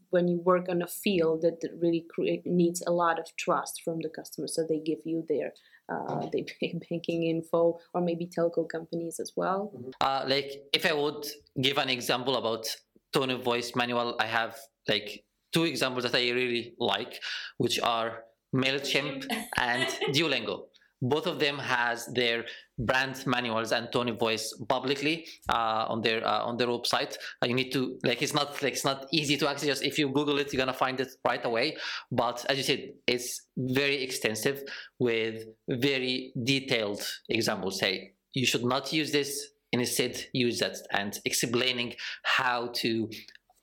when 0.09 0.27
you 0.27 0.39
work 0.41 0.67
on 0.69 0.81
a 0.81 0.87
field 0.87 1.41
that 1.41 1.57
really 1.79 2.05
create, 2.13 2.45
needs 2.45 2.83
a 2.85 2.91
lot 2.91 3.17
of 3.19 3.25
trust 3.37 3.81
from 3.83 3.99
the 4.01 4.09
customer 4.09 4.47
so 4.47 4.65
they 4.67 4.79
give 4.79 4.99
you 5.05 5.23
their 5.29 5.53
uh, 5.89 6.25
they 6.33 6.45
banking 6.89 7.23
info 7.23 7.79
or 7.93 8.01
maybe 8.01 8.27
telco 8.27 8.67
companies 8.67 9.19
as 9.19 9.31
well. 9.35 9.71
Uh, 10.01 10.23
like 10.27 10.63
if 10.73 10.85
i 10.85 10.93
would 10.93 11.25
give 11.61 11.77
an 11.77 11.89
example 11.89 12.35
about 12.37 12.65
tone 13.13 13.29
of 13.29 13.43
voice 13.43 13.75
manual, 13.75 14.15
I 14.19 14.25
have 14.25 14.57
like 14.87 15.23
two 15.53 15.65
examples 15.65 16.03
that 16.03 16.15
I 16.15 16.29
really 16.31 16.73
like, 16.79 17.21
which 17.57 17.79
are 17.81 18.23
MailChimp 18.55 19.25
and 19.57 19.87
Duolingo. 20.15 20.65
Both 21.01 21.25
of 21.25 21.39
them 21.39 21.57
has 21.57 22.05
their 22.07 22.45
brand 22.77 23.25
manuals 23.25 23.71
and 23.71 23.91
tone 23.91 24.09
of 24.09 24.19
voice 24.19 24.53
publicly 24.69 25.25
uh, 25.49 25.85
on 25.87 26.01
their 26.01 26.25
uh, 26.25 26.43
on 26.43 26.57
their 26.57 26.67
website. 26.67 27.17
Uh, 27.41 27.47
you 27.47 27.55
need 27.55 27.71
to 27.71 27.97
like 28.03 28.21
it's 28.21 28.33
not 28.33 28.61
like 28.61 28.73
it's 28.73 28.85
not 28.85 29.07
easy 29.11 29.37
to 29.37 29.49
access. 29.49 29.67
Just 29.67 29.83
if 29.83 29.97
you 29.97 30.09
Google 30.09 30.37
it, 30.39 30.51
you're 30.53 30.59
gonna 30.59 30.73
find 30.73 30.99
it 30.99 31.09
right 31.25 31.43
away. 31.43 31.77
But 32.11 32.45
as 32.49 32.57
you 32.57 32.63
said, 32.63 32.93
it's 33.07 33.41
very 33.57 34.03
extensive 34.03 34.61
with 34.99 35.43
very 35.69 36.33
detailed 36.43 37.01
examples. 37.29 37.79
Say 37.79 38.13
you 38.33 38.45
should 38.45 38.63
not 38.63 38.93
use 38.93 39.11
this 39.11 39.51
and 39.73 39.81
instead 39.81 40.17
use 40.33 40.59
that 40.59 40.77
and 40.91 41.19
explaining 41.25 41.93
how 42.23 42.67
to 42.75 43.09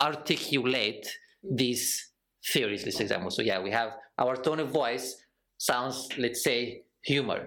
articulate 0.01 1.07
these 1.43 2.13
theories, 2.53 2.85
this 2.85 3.01
example. 3.01 3.31
So 3.31 3.43
yeah, 3.43 3.61
we 3.61 3.71
have 3.71 3.93
our 4.19 4.37
tone 4.37 4.61
of 4.61 4.71
voice 4.71 5.17
sounds, 5.59 6.09
let's 6.19 6.43
say, 6.43 6.83
humor 7.13 7.41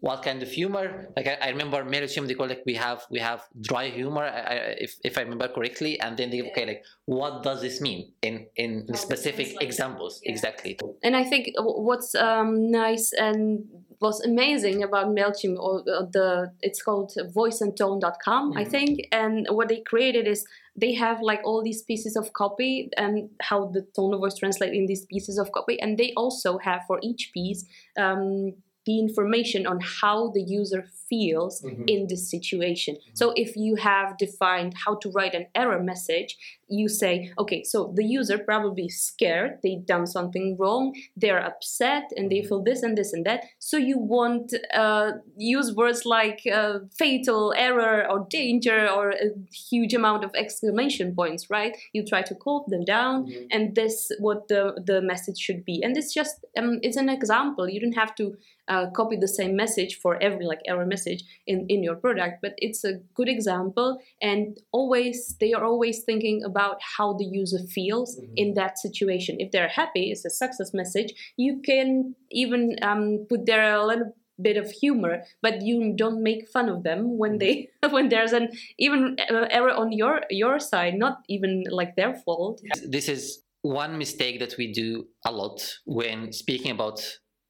what 0.00 0.22
kind 0.22 0.42
of 0.42 0.50
humor 0.50 1.08
like 1.16 1.26
i, 1.26 1.36
I 1.46 1.48
remember 1.48 1.82
MailChimp 1.84 2.26
they 2.26 2.34
call 2.34 2.48
like 2.48 2.62
we 2.66 2.74
have 2.74 3.06
we 3.10 3.18
have 3.18 3.40
dry 3.60 3.88
humor 3.88 4.24
I, 4.24 4.40
I, 4.40 4.54
if, 4.86 4.96
if 5.02 5.16
i 5.18 5.22
remember 5.22 5.48
correctly 5.48 5.98
and 6.00 6.16
then 6.16 6.28
they 6.30 6.38
yeah. 6.38 6.50
okay 6.50 6.66
like 6.66 6.84
what 7.06 7.42
does 7.42 7.62
this 7.62 7.80
mean 7.80 8.12
in 8.22 8.46
in 8.56 8.86
How 8.88 8.94
specific 8.94 9.48
like, 9.54 9.64
examples 9.64 10.20
yeah. 10.22 10.32
exactly 10.32 10.78
and 11.02 11.16
i 11.16 11.24
think 11.24 11.48
what's 11.58 12.14
um, 12.14 12.70
nice 12.70 13.12
and 13.26 13.64
was 14.00 14.20
amazing 14.20 14.82
about 14.82 15.06
mailchimp 15.06 15.58
or 15.58 15.82
the 16.16 16.52
it's 16.60 16.82
called 16.82 17.12
voiceandtone.com 17.34 18.50
mm-hmm. 18.50 18.58
i 18.58 18.64
think 18.64 19.08
and 19.12 19.46
what 19.50 19.68
they 19.68 19.80
created 19.80 20.26
is 20.26 20.44
they 20.78 20.92
have 20.92 21.22
like 21.22 21.40
all 21.44 21.62
these 21.62 21.82
pieces 21.82 22.16
of 22.16 22.34
copy 22.34 22.90
and 22.98 23.30
how 23.40 23.70
the 23.72 23.80
tone 23.96 24.12
of 24.12 24.20
voice 24.20 24.36
translate 24.36 24.74
in 24.74 24.84
these 24.84 25.06
pieces 25.06 25.38
of 25.38 25.50
copy 25.52 25.80
and 25.80 25.96
they 25.96 26.12
also 26.18 26.58
have 26.58 26.82
for 26.86 26.98
each 27.02 27.30
piece 27.32 27.64
um, 27.96 28.52
the 28.86 28.98
information 28.98 29.66
on 29.66 29.80
how 29.80 30.30
the 30.30 30.42
user 30.42 30.86
feels 31.08 31.60
mm-hmm. 31.60 31.82
in 31.86 32.06
this 32.08 32.30
situation. 32.30 32.94
Mm-hmm. 32.94 33.14
So 33.14 33.32
if 33.36 33.56
you 33.56 33.74
have 33.76 34.16
defined 34.16 34.74
how 34.84 34.94
to 34.96 35.10
write 35.10 35.34
an 35.34 35.46
error 35.54 35.82
message, 35.82 36.36
you 36.68 36.88
say, 36.88 37.32
okay, 37.38 37.62
so 37.62 37.92
the 37.94 38.04
user 38.04 38.38
probably 38.38 38.88
scared, 38.88 39.58
they've 39.62 39.86
done 39.86 40.06
something 40.06 40.56
wrong, 40.58 40.94
they're 41.16 41.44
upset, 41.44 42.10
and 42.16 42.30
they 42.30 42.38
mm-hmm. 42.38 42.48
feel 42.48 42.62
this 42.62 42.82
and 42.82 42.98
this 42.98 43.12
and 43.12 43.24
that. 43.24 43.44
So 43.58 43.76
you 43.76 43.98
won't 43.98 44.52
uh, 44.74 45.12
use 45.36 45.74
words 45.74 46.04
like 46.04 46.40
uh, 46.52 46.80
fatal, 46.98 47.54
error, 47.56 48.06
or 48.10 48.26
danger, 48.28 48.88
or 48.88 49.10
a 49.10 49.30
huge 49.70 49.94
amount 49.94 50.24
of 50.24 50.32
exclamation 50.34 51.14
points, 51.14 51.48
right? 51.50 51.76
You 51.92 52.04
try 52.04 52.22
to 52.22 52.34
calm 52.34 52.64
them 52.66 52.84
down, 52.84 53.26
mm-hmm. 53.26 53.46
and 53.50 53.74
this 53.74 54.10
what 54.18 54.48
the 54.48 54.82
the 54.84 55.00
message 55.00 55.38
should 55.38 55.64
be. 55.64 55.82
And 55.82 55.96
it's 55.96 56.12
just 56.12 56.44
um, 56.58 56.80
it's 56.82 56.96
an 56.96 57.08
example. 57.08 57.68
You 57.68 57.80
don't 57.80 57.92
have 57.92 58.14
to 58.16 58.36
uh, 58.68 58.90
copy 58.90 59.16
the 59.16 59.28
same 59.28 59.54
message 59.54 60.00
for 60.00 60.20
every 60.20 60.44
like 60.44 60.60
error 60.66 60.86
message 60.86 61.22
in 61.46 61.66
in 61.68 61.82
your 61.84 61.94
product, 61.94 62.42
but 62.42 62.54
it's 62.58 62.84
a 62.84 62.94
good 63.14 63.28
example. 63.28 63.98
And 64.20 64.58
always 64.72 65.36
they 65.40 65.52
are 65.52 65.64
always 65.64 66.02
thinking 66.02 66.42
about 66.44 66.55
about 66.56 66.78
how 66.96 67.12
the 67.12 67.24
user 67.24 67.58
feels 67.58 68.16
mm-hmm. 68.16 68.32
in 68.36 68.54
that 68.54 68.78
situation. 68.78 69.36
If 69.38 69.52
they're 69.52 69.68
happy, 69.68 70.10
it's 70.10 70.24
a 70.24 70.30
success 70.30 70.72
message. 70.72 71.12
You 71.36 71.60
can 71.64 72.14
even 72.30 72.76
um, 72.82 73.26
put 73.28 73.46
there 73.46 73.74
a 73.74 73.84
little 73.84 74.14
bit 74.40 74.56
of 74.56 74.70
humor, 74.70 75.22
but 75.42 75.62
you 75.62 75.94
don't 75.96 76.22
make 76.22 76.48
fun 76.48 76.68
of 76.68 76.82
them 76.82 77.18
when 77.18 77.38
they 77.38 77.54
mm-hmm. 77.54 77.92
when 77.96 78.08
there's 78.08 78.32
an 78.32 78.48
even 78.78 79.16
error 79.50 79.72
on 79.72 79.92
your 79.92 80.22
your 80.30 80.58
side, 80.58 80.94
not 80.94 81.18
even 81.28 81.64
like 81.70 81.96
their 81.96 82.14
fault. 82.14 82.60
This 82.88 83.08
is 83.08 83.42
one 83.62 83.98
mistake 83.98 84.38
that 84.40 84.54
we 84.58 84.72
do 84.72 85.06
a 85.26 85.32
lot 85.32 85.58
when 85.84 86.32
speaking 86.32 86.70
about 86.70 87.00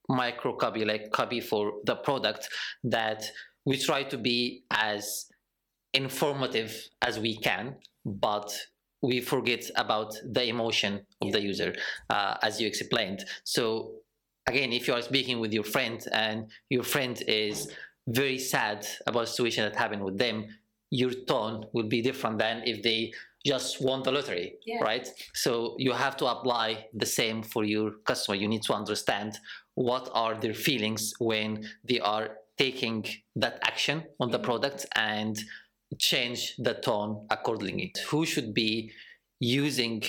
micro 0.09 0.55
copy, 0.55 0.85
like 0.85 1.11
copy 1.11 1.41
for 1.41 1.73
the 1.85 1.95
product, 1.95 2.49
that 2.83 3.25
we 3.65 3.77
try 3.77 4.03
to 4.03 4.17
be 4.17 4.63
as 4.71 5.25
informative 5.93 6.71
as 7.01 7.19
we 7.19 7.37
can, 7.37 7.75
but 8.05 8.49
we 9.01 9.21
forget 9.21 9.69
about 9.75 10.15
the 10.25 10.47
emotion 10.47 11.01
of 11.21 11.31
the 11.31 11.41
user, 11.41 11.75
uh, 12.09 12.35
as 12.41 12.59
you 12.59 12.67
explained. 12.67 13.23
So 13.43 13.91
again, 14.47 14.73
if 14.73 14.87
you 14.87 14.93
are 14.93 15.01
speaking 15.01 15.39
with 15.39 15.53
your 15.53 15.63
friend 15.63 16.03
and 16.11 16.49
your 16.69 16.83
friend 16.83 17.21
is 17.27 17.71
very 18.07 18.39
sad 18.39 18.87
about 19.05 19.23
a 19.23 19.27
situation 19.27 19.63
that 19.65 19.75
happened 19.75 20.03
with 20.03 20.17
them, 20.17 20.47
your 20.89 21.11
tone 21.11 21.65
will 21.73 21.87
be 21.87 22.01
different 22.01 22.39
than 22.39 22.63
if 22.65 22.81
they 22.81 23.11
just 23.45 23.81
won 23.81 24.03
the 24.03 24.11
lottery, 24.11 24.55
yeah. 24.65 24.79
right? 24.81 25.07
So 25.33 25.75
you 25.77 25.91
have 25.93 26.17
to 26.17 26.25
apply 26.25 26.87
the 26.93 27.05
same 27.05 27.43
for 27.43 27.63
your 27.63 27.91
customer. 28.05 28.35
You 28.35 28.47
need 28.47 28.63
to 28.63 28.73
understand 28.73 29.37
what 29.75 30.09
are 30.13 30.35
their 30.35 30.53
feelings 30.53 31.13
when 31.19 31.65
they 31.83 31.99
are 31.99 32.29
taking 32.57 33.05
that 33.35 33.59
action 33.63 34.03
on 34.19 34.31
the 34.31 34.37
mm-hmm. 34.37 34.45
product 34.45 34.85
and 34.95 35.37
change 35.99 36.55
the 36.57 36.73
tone 36.73 37.25
accordingly. 37.29 37.93
Who 38.09 38.25
should 38.25 38.53
be 38.53 38.91
using 39.39 40.03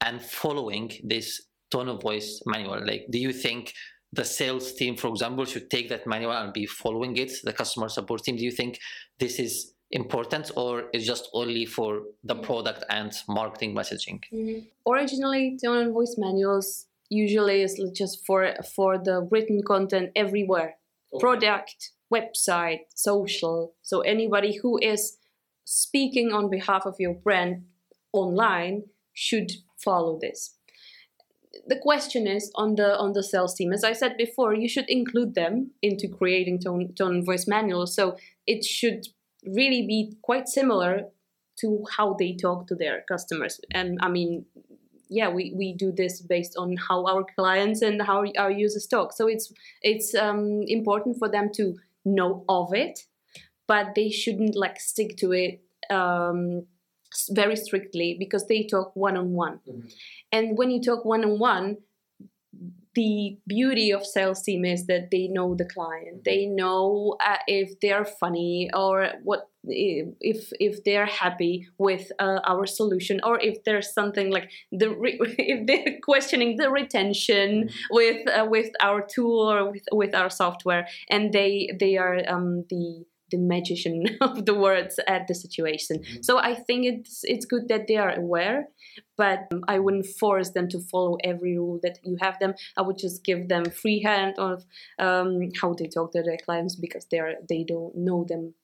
and 0.00 0.22
following 0.22 0.92
this 1.04 1.42
tone 1.70 1.88
of 1.88 2.02
voice 2.02 2.40
manual? 2.46 2.84
Like, 2.84 3.06
do 3.10 3.18
you 3.18 3.32
think 3.32 3.74
the 4.12 4.24
sales 4.24 4.72
team, 4.74 4.96
for 4.96 5.08
example, 5.08 5.44
should 5.44 5.70
take 5.70 5.88
that 5.90 6.06
manual 6.06 6.32
and 6.32 6.52
be 6.52 6.66
following 6.66 7.16
it? 7.16 7.32
The 7.44 7.52
customer 7.52 7.88
support 7.88 8.24
team, 8.24 8.36
do 8.36 8.44
you 8.44 8.50
think 8.50 8.78
this 9.18 9.38
is 9.38 9.74
important 9.92 10.50
or 10.56 10.84
is 10.92 11.06
just 11.06 11.28
only 11.32 11.66
for 11.66 12.02
the 12.24 12.34
product 12.34 12.84
and 12.90 13.12
marketing 13.28 13.74
messaging? 13.74 14.20
Mm-hmm. 14.32 14.90
Originally, 14.90 15.58
tone 15.62 15.88
of 15.88 15.92
voice 15.92 16.16
manuals 16.18 16.86
usually 17.08 17.62
is 17.62 17.80
just 17.94 18.24
for 18.24 18.54
for 18.74 18.98
the 18.98 19.28
written 19.30 19.62
content 19.66 20.10
everywhere, 20.14 20.76
okay. 21.12 21.20
product, 21.20 21.90
website, 22.12 22.80
social. 22.94 23.74
So 23.82 24.00
anybody 24.00 24.56
who 24.56 24.78
is 24.78 25.16
speaking 25.64 26.32
on 26.32 26.50
behalf 26.50 26.86
of 26.86 26.96
your 26.98 27.14
brand 27.14 27.64
online 28.12 28.84
should 29.12 29.52
follow 29.82 30.18
this. 30.20 30.56
The 31.66 31.78
question 31.78 32.26
is 32.26 32.50
on 32.54 32.76
the 32.76 32.96
on 32.98 33.12
the 33.12 33.24
sales 33.24 33.54
team 33.56 33.72
as 33.72 33.82
i 33.82 33.92
said 33.92 34.16
before 34.16 34.54
you 34.54 34.68
should 34.68 34.88
include 34.88 35.34
them 35.34 35.72
into 35.82 36.06
creating 36.06 36.60
tone 36.60 36.94
tone 36.94 37.16
and 37.16 37.26
voice 37.26 37.48
manuals 37.48 37.92
so 37.92 38.16
it 38.46 38.64
should 38.64 39.08
really 39.44 39.84
be 39.84 40.16
quite 40.22 40.48
similar 40.48 41.06
to 41.60 41.84
how 41.96 42.14
they 42.14 42.36
talk 42.36 42.68
to 42.68 42.76
their 42.76 43.04
customers. 43.08 43.60
And 43.74 43.98
i 44.00 44.08
mean 44.08 44.46
yeah 45.08 45.28
we, 45.28 45.52
we 45.56 45.74
do 45.74 45.92
this 45.92 46.20
based 46.20 46.56
on 46.56 46.76
how 46.88 47.04
our 47.04 47.24
clients 47.34 47.82
and 47.82 48.00
how 48.00 48.24
our 48.38 48.50
users 48.50 48.86
talk 48.86 49.12
so 49.12 49.26
it's 49.26 49.52
it's 49.82 50.14
um, 50.14 50.62
important 50.68 51.18
for 51.18 51.28
them 51.28 51.50
to 51.54 51.76
know 52.04 52.44
of 52.48 52.72
it 52.72 53.00
but 53.70 53.94
they 53.94 54.10
shouldn't 54.10 54.56
like 54.56 54.80
stick 54.80 55.16
to 55.16 55.30
it 55.30 55.62
um, 55.90 56.66
very 57.30 57.54
strictly 57.54 58.16
because 58.18 58.48
they 58.48 58.64
talk 58.64 58.90
one 58.96 59.16
on 59.16 59.30
one. 59.30 59.60
And 60.32 60.58
when 60.58 60.72
you 60.72 60.82
talk 60.82 61.04
one 61.04 61.24
on 61.24 61.38
one, 61.38 61.76
the 62.96 63.38
beauty 63.46 63.92
of 63.92 64.04
sales 64.04 64.42
team 64.42 64.64
is 64.64 64.86
that 64.86 65.12
they 65.12 65.28
know 65.28 65.54
the 65.54 65.64
client. 65.64 66.16
Mm-hmm. 66.16 66.22
They 66.24 66.46
know 66.46 67.14
uh, 67.24 67.36
if 67.46 67.78
they're 67.78 68.04
funny 68.04 68.68
or 68.74 69.12
what 69.22 69.48
if 69.62 70.50
if 70.58 70.82
they're 70.82 71.06
happy 71.06 71.68
with 71.78 72.10
uh, 72.18 72.40
our 72.44 72.66
solution 72.66 73.20
or 73.22 73.38
if 73.38 73.62
there's 73.62 73.94
something 73.94 74.32
like 74.32 74.50
the 74.72 74.90
re- 74.90 75.20
if 75.38 75.66
they're 75.68 75.98
questioning 76.02 76.56
the 76.56 76.70
retention 76.70 77.68
mm-hmm. 77.68 77.94
with 77.98 78.28
uh, 78.28 78.46
with 78.46 78.70
our 78.80 79.06
tool 79.06 79.48
or 79.48 79.70
with 79.70 79.84
with 79.92 80.12
our 80.12 80.30
software 80.30 80.88
and 81.08 81.32
they 81.32 81.70
they 81.78 81.96
are 81.96 82.18
um, 82.26 82.64
the 82.68 83.04
the 83.30 83.38
magician 83.38 84.04
of 84.20 84.46
the 84.46 84.54
words 84.54 84.98
at 85.06 85.26
the 85.28 85.34
situation. 85.34 85.98
Mm-hmm. 85.98 86.22
So 86.22 86.38
I 86.38 86.54
think 86.54 86.86
it's 86.86 87.20
it's 87.24 87.44
good 87.44 87.68
that 87.68 87.86
they 87.86 87.96
are 87.96 88.14
aware, 88.18 88.68
but 89.16 89.48
I 89.68 89.78
wouldn't 89.78 90.06
force 90.06 90.50
them 90.50 90.68
to 90.68 90.80
follow 90.80 91.16
every 91.24 91.56
rule 91.58 91.80
that 91.82 91.98
you 92.04 92.16
have 92.20 92.38
them. 92.38 92.54
I 92.76 92.82
would 92.82 92.98
just 92.98 93.24
give 93.24 93.48
them 93.48 93.64
free 93.64 94.02
hand 94.02 94.34
of 94.38 94.64
um, 94.98 95.50
how 95.60 95.74
they 95.74 95.86
talk 95.86 96.12
to 96.12 96.22
their 96.22 96.38
clients 96.44 96.76
because 96.76 97.06
they 97.10 97.18
are 97.18 97.34
they 97.48 97.64
don't 97.64 97.96
know 97.96 98.24
them 98.28 98.54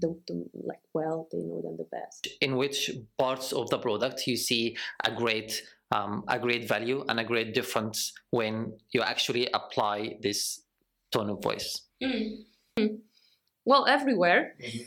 don't, 0.00 0.24
don't 0.26 0.50
like 0.54 0.80
well 0.94 1.28
they 1.30 1.38
know 1.38 1.60
them 1.62 1.76
the 1.76 1.84
best 1.84 2.28
in 2.40 2.56
which 2.56 2.90
parts 3.18 3.52
of 3.52 3.68
the 3.70 3.78
product 3.78 4.26
you 4.26 4.36
see 4.36 4.76
a 5.04 5.12
great 5.12 5.62
um, 5.92 6.24
a 6.28 6.38
great 6.38 6.66
value 6.66 7.04
and 7.08 7.20
a 7.20 7.24
great 7.24 7.54
difference 7.54 8.12
when 8.30 8.72
you 8.90 9.02
actually 9.02 9.48
apply 9.54 10.16
this 10.22 10.62
tone 11.12 11.30
of 11.30 11.42
voice 11.42 11.82
mm-hmm. 12.02 12.86
Well 13.66 13.86
everywhere 13.86 14.54
mm-hmm. 14.62 14.82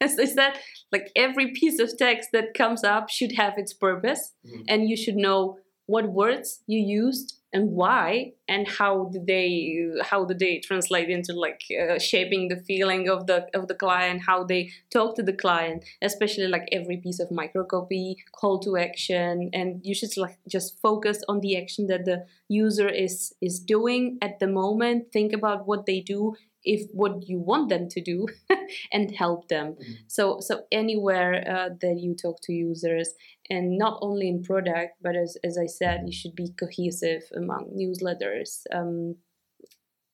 is 0.00 0.34
that 0.34 0.58
like 0.90 1.12
every 1.14 1.52
piece 1.52 1.78
of 1.78 1.96
text 1.96 2.30
that 2.32 2.54
comes 2.54 2.82
up 2.82 3.08
should 3.08 3.32
have 3.32 3.56
its 3.56 3.72
purpose 3.72 4.32
mm-hmm. 4.44 4.62
and 4.66 4.88
you 4.88 4.96
should 4.96 5.16
know 5.16 5.58
what 5.86 6.10
words 6.10 6.62
you 6.66 6.80
used 6.80 7.38
and 7.54 7.70
why 7.70 8.32
and 8.48 8.66
how 8.66 9.08
did 9.12 9.26
they 9.26 9.86
how 10.02 10.24
did 10.24 10.40
they 10.40 10.58
translate 10.58 11.08
into 11.08 11.32
like 11.32 11.60
uh, 11.80 11.98
shaping 11.98 12.48
the 12.48 12.56
feeling 12.56 13.08
of 13.08 13.26
the 13.26 13.46
of 13.54 13.68
the 13.68 13.74
client 13.74 14.22
how 14.26 14.42
they 14.42 14.70
talk 14.90 15.14
to 15.14 15.22
the 15.22 15.32
client 15.32 15.84
especially 16.02 16.48
like 16.48 16.66
every 16.72 16.96
piece 16.96 17.20
of 17.20 17.28
microcopy 17.28 18.16
call 18.32 18.58
to 18.58 18.76
action 18.76 19.50
and 19.52 19.80
you 19.84 19.94
should 19.94 20.14
like 20.16 20.36
just 20.48 20.80
focus 20.80 21.22
on 21.28 21.40
the 21.40 21.56
action 21.56 21.86
that 21.86 22.04
the 22.04 22.26
user 22.48 22.88
is 22.88 23.34
is 23.40 23.60
doing 23.60 24.18
at 24.20 24.40
the 24.40 24.48
moment 24.48 25.12
think 25.12 25.32
about 25.32 25.66
what 25.66 25.86
they 25.86 26.00
do 26.00 26.34
if 26.64 26.88
what 26.92 27.28
you 27.28 27.38
want 27.38 27.68
them 27.68 27.88
to 27.88 28.00
do 28.00 28.26
and 28.92 29.14
help 29.14 29.48
them 29.48 29.74
mm-hmm. 29.74 29.92
so 30.06 30.38
so 30.40 30.62
anywhere 30.72 31.44
uh, 31.48 31.68
that 31.80 31.98
you 31.98 32.14
talk 32.14 32.38
to 32.42 32.52
users 32.52 33.12
and 33.50 33.78
not 33.78 33.98
only 34.00 34.28
in 34.28 34.42
product 34.42 34.96
but 35.02 35.14
as, 35.16 35.36
as 35.44 35.58
i 35.58 35.66
said 35.66 36.02
you 36.06 36.12
should 36.12 36.34
be 36.34 36.48
cohesive 36.58 37.22
among 37.36 37.70
newsletters 37.76 38.62
um, 38.72 39.16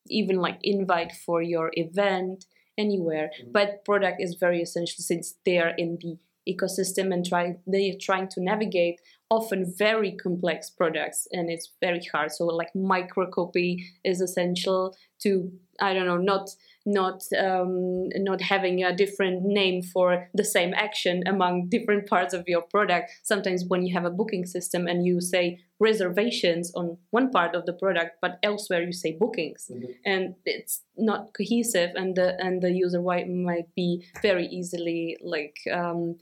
even 0.09 0.37
like 0.37 0.59
invite 0.63 1.13
for 1.13 1.43
your 1.43 1.71
event 1.75 2.45
anywhere 2.79 3.31
mm-hmm. 3.41 3.53
but 3.53 3.85
product 3.85 4.21
is 4.21 4.35
very 4.35 4.61
essential 4.61 5.03
since 5.03 5.35
they 5.45 5.59
are 5.59 5.75
in 5.77 5.99
the 6.01 6.17
ecosystem 6.49 7.13
and 7.13 7.27
try 7.27 7.55
they 7.67 7.91
are 7.91 7.99
trying 8.01 8.27
to 8.29 8.43
navigate 8.43 9.01
often 9.31 9.73
very 9.77 10.13
complex 10.13 10.71
products 10.71 11.29
and 11.33 11.51
it's 11.51 11.73
very 11.81 12.01
hard 12.13 12.33
so 12.33 12.47
like 12.47 12.71
microcopy 12.75 13.77
is 14.05 14.21
essential 14.21 14.97
to 15.21 15.53
i 15.81 15.93
don't 15.93 16.07
know 16.07 16.16
not 16.16 16.51
not 16.87 17.23
um, 17.38 18.09
not 18.16 18.40
having 18.40 18.83
a 18.83 18.95
different 18.95 19.43
name 19.45 19.83
for 19.83 20.29
the 20.35 20.45
same 20.45 20.73
action 20.75 21.23
among 21.27 21.69
different 21.69 22.09
parts 22.09 22.33
of 22.33 22.45
your 22.47 22.62
product. 22.62 23.11
Sometimes 23.23 23.64
when 23.66 23.85
you 23.85 23.93
have 23.95 24.05
a 24.05 24.11
booking 24.11 24.47
system 24.47 24.87
and 24.87 25.05
you 25.05 25.21
say 25.21 25.61
reservations 25.79 26.73
on 26.75 26.97
one 27.11 27.31
part 27.31 27.55
of 27.55 27.66
the 27.66 27.73
product 27.73 28.16
but 28.23 28.38
elsewhere 28.43 28.83
you 28.83 28.93
say 28.93 29.12
bookings. 29.12 29.71
Mm-hmm. 29.71 29.93
and 30.05 30.35
it's 30.45 30.83
not 30.97 31.33
cohesive 31.35 31.90
and 31.95 32.16
the 32.16 32.37
and 32.38 32.62
the 32.62 32.73
user 32.73 33.01
might 33.01 33.75
be 33.75 34.05
very 34.23 34.47
easily 34.47 35.16
like 35.23 35.57
um, 35.73 36.16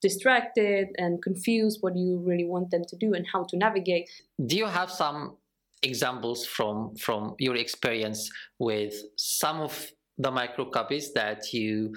distracted 0.00 0.88
and 0.96 1.22
confused 1.22 1.78
what 1.80 1.96
you 1.96 2.22
really 2.24 2.44
want 2.44 2.70
them 2.70 2.84
to 2.88 2.96
do 2.96 3.14
and 3.14 3.26
how 3.32 3.44
to 3.44 3.56
navigate. 3.56 4.08
Do 4.44 4.56
you 4.56 4.66
have 4.66 4.90
some 4.90 5.36
examples 5.82 6.46
from 6.46 6.94
from 6.96 7.34
your 7.38 7.56
experience 7.56 8.30
with 8.58 8.94
some 9.16 9.60
of 9.60 9.90
the 10.18 10.30
micro 10.30 10.64
copies 10.70 11.12
that 11.12 11.52
you 11.52 11.94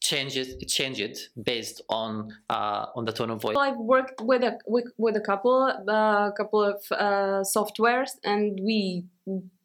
change 0.00 0.36
it 0.36 0.68
change 0.68 1.00
it 1.00 1.18
based 1.42 1.80
on 1.88 2.30
uh, 2.50 2.86
on 2.94 3.04
the 3.04 3.12
tone 3.12 3.30
of 3.30 3.40
voice? 3.40 3.56
I've 3.58 3.78
worked 3.78 4.20
with 4.20 4.42
a 4.42 4.58
with, 4.66 4.86
with 4.98 5.16
a 5.16 5.20
couple 5.20 5.66
a 5.66 5.90
uh, 5.90 6.30
couple 6.32 6.62
of 6.62 6.84
uh, 6.92 7.42
softwares 7.56 8.10
and 8.22 8.60
we 8.62 9.04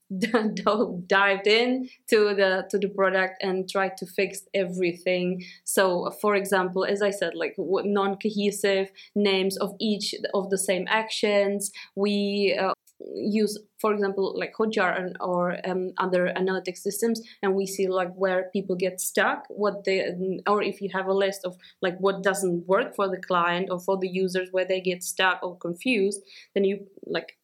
dived 1.08 1.48
in 1.48 1.90
to 2.10 2.34
the 2.36 2.66
to 2.70 2.78
the 2.78 2.90
product 2.90 3.42
and 3.42 3.70
tried 3.70 3.98
to 3.98 4.06
fix 4.06 4.42
everything. 4.54 5.44
So 5.64 6.12
for 6.22 6.36
example 6.36 6.86
as 6.86 7.02
i 7.02 7.12
said 7.12 7.36
like 7.36 7.56
non-cohesive 7.58 8.90
names 9.16 9.58
of 9.58 9.76
each 9.80 10.16
of 10.34 10.50
the 10.50 10.58
same 10.58 10.86
actions. 10.90 11.72
We 11.96 12.58
uh, 12.60 12.74
use 13.16 13.58
for 13.80 13.94
example 13.94 14.36
like 14.38 14.54
hotjar 14.60 15.14
or 15.22 15.58
um, 15.68 15.92
other 15.98 16.28
analytic 16.38 16.76
systems 16.76 17.22
and 17.42 17.56
we 17.56 17.66
see 17.66 17.88
like 17.88 18.14
where 18.16 18.50
people 18.52 18.76
get 18.76 19.00
stuck 19.00 19.46
what 19.50 19.84
they 19.86 20.06
or 20.48 20.62
if 20.62 20.82
you 20.82 20.90
have 20.94 21.08
a 21.08 21.14
list 21.14 21.46
of 21.46 21.56
like 21.82 21.98
what 22.00 22.22
doesn't 22.24 22.68
work 22.68 22.96
for 22.96 23.08
the 23.08 23.22
client 23.22 23.70
or 23.72 23.80
for 23.80 23.98
the 23.98 24.08
users 24.08 24.50
where 24.52 24.66
they 24.66 24.82
get 24.82 25.02
stuck 25.02 25.40
or 25.42 25.58
confused 25.58 26.22
then 26.54 26.64
you 26.64 26.86
like 27.06 27.38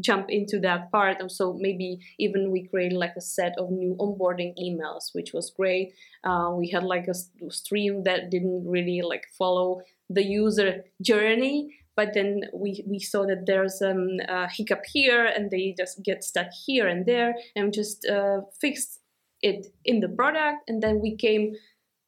jump 0.00 0.26
into 0.28 0.58
that 0.60 0.90
part. 0.90 1.18
And 1.20 1.30
so 1.30 1.56
maybe 1.58 1.98
even 2.18 2.50
we 2.50 2.66
created 2.66 2.96
like 2.96 3.14
a 3.16 3.20
set 3.20 3.54
of 3.58 3.70
new 3.70 3.96
onboarding 3.98 4.54
emails 4.58 5.12
which 5.12 5.32
was 5.32 5.50
great. 5.50 5.92
Uh, 6.24 6.50
we 6.54 6.70
had 6.70 6.84
like 6.84 7.06
a 7.08 7.50
stream 7.52 8.04
that 8.04 8.30
didn't 8.30 8.64
really 8.66 9.02
like 9.02 9.26
follow 9.38 9.80
the 10.08 10.24
user 10.24 10.84
journey 11.00 11.76
but 12.00 12.14
then 12.14 12.44
we, 12.54 12.82
we 12.88 12.98
saw 12.98 13.26
that 13.26 13.44
there's 13.44 13.82
um, 13.82 14.20
a 14.26 14.48
hiccup 14.48 14.82
here 14.90 15.26
and 15.26 15.50
they 15.50 15.74
just 15.76 16.02
get 16.02 16.24
stuck 16.24 16.46
here 16.64 16.88
and 16.88 17.04
there 17.04 17.34
and 17.54 17.74
just 17.74 18.06
uh, 18.06 18.40
fixed 18.58 19.00
it 19.42 19.66
in 19.84 20.00
the 20.00 20.08
product. 20.08 20.68
And 20.68 20.82
then 20.82 21.00
we 21.00 21.14
came 21.16 21.54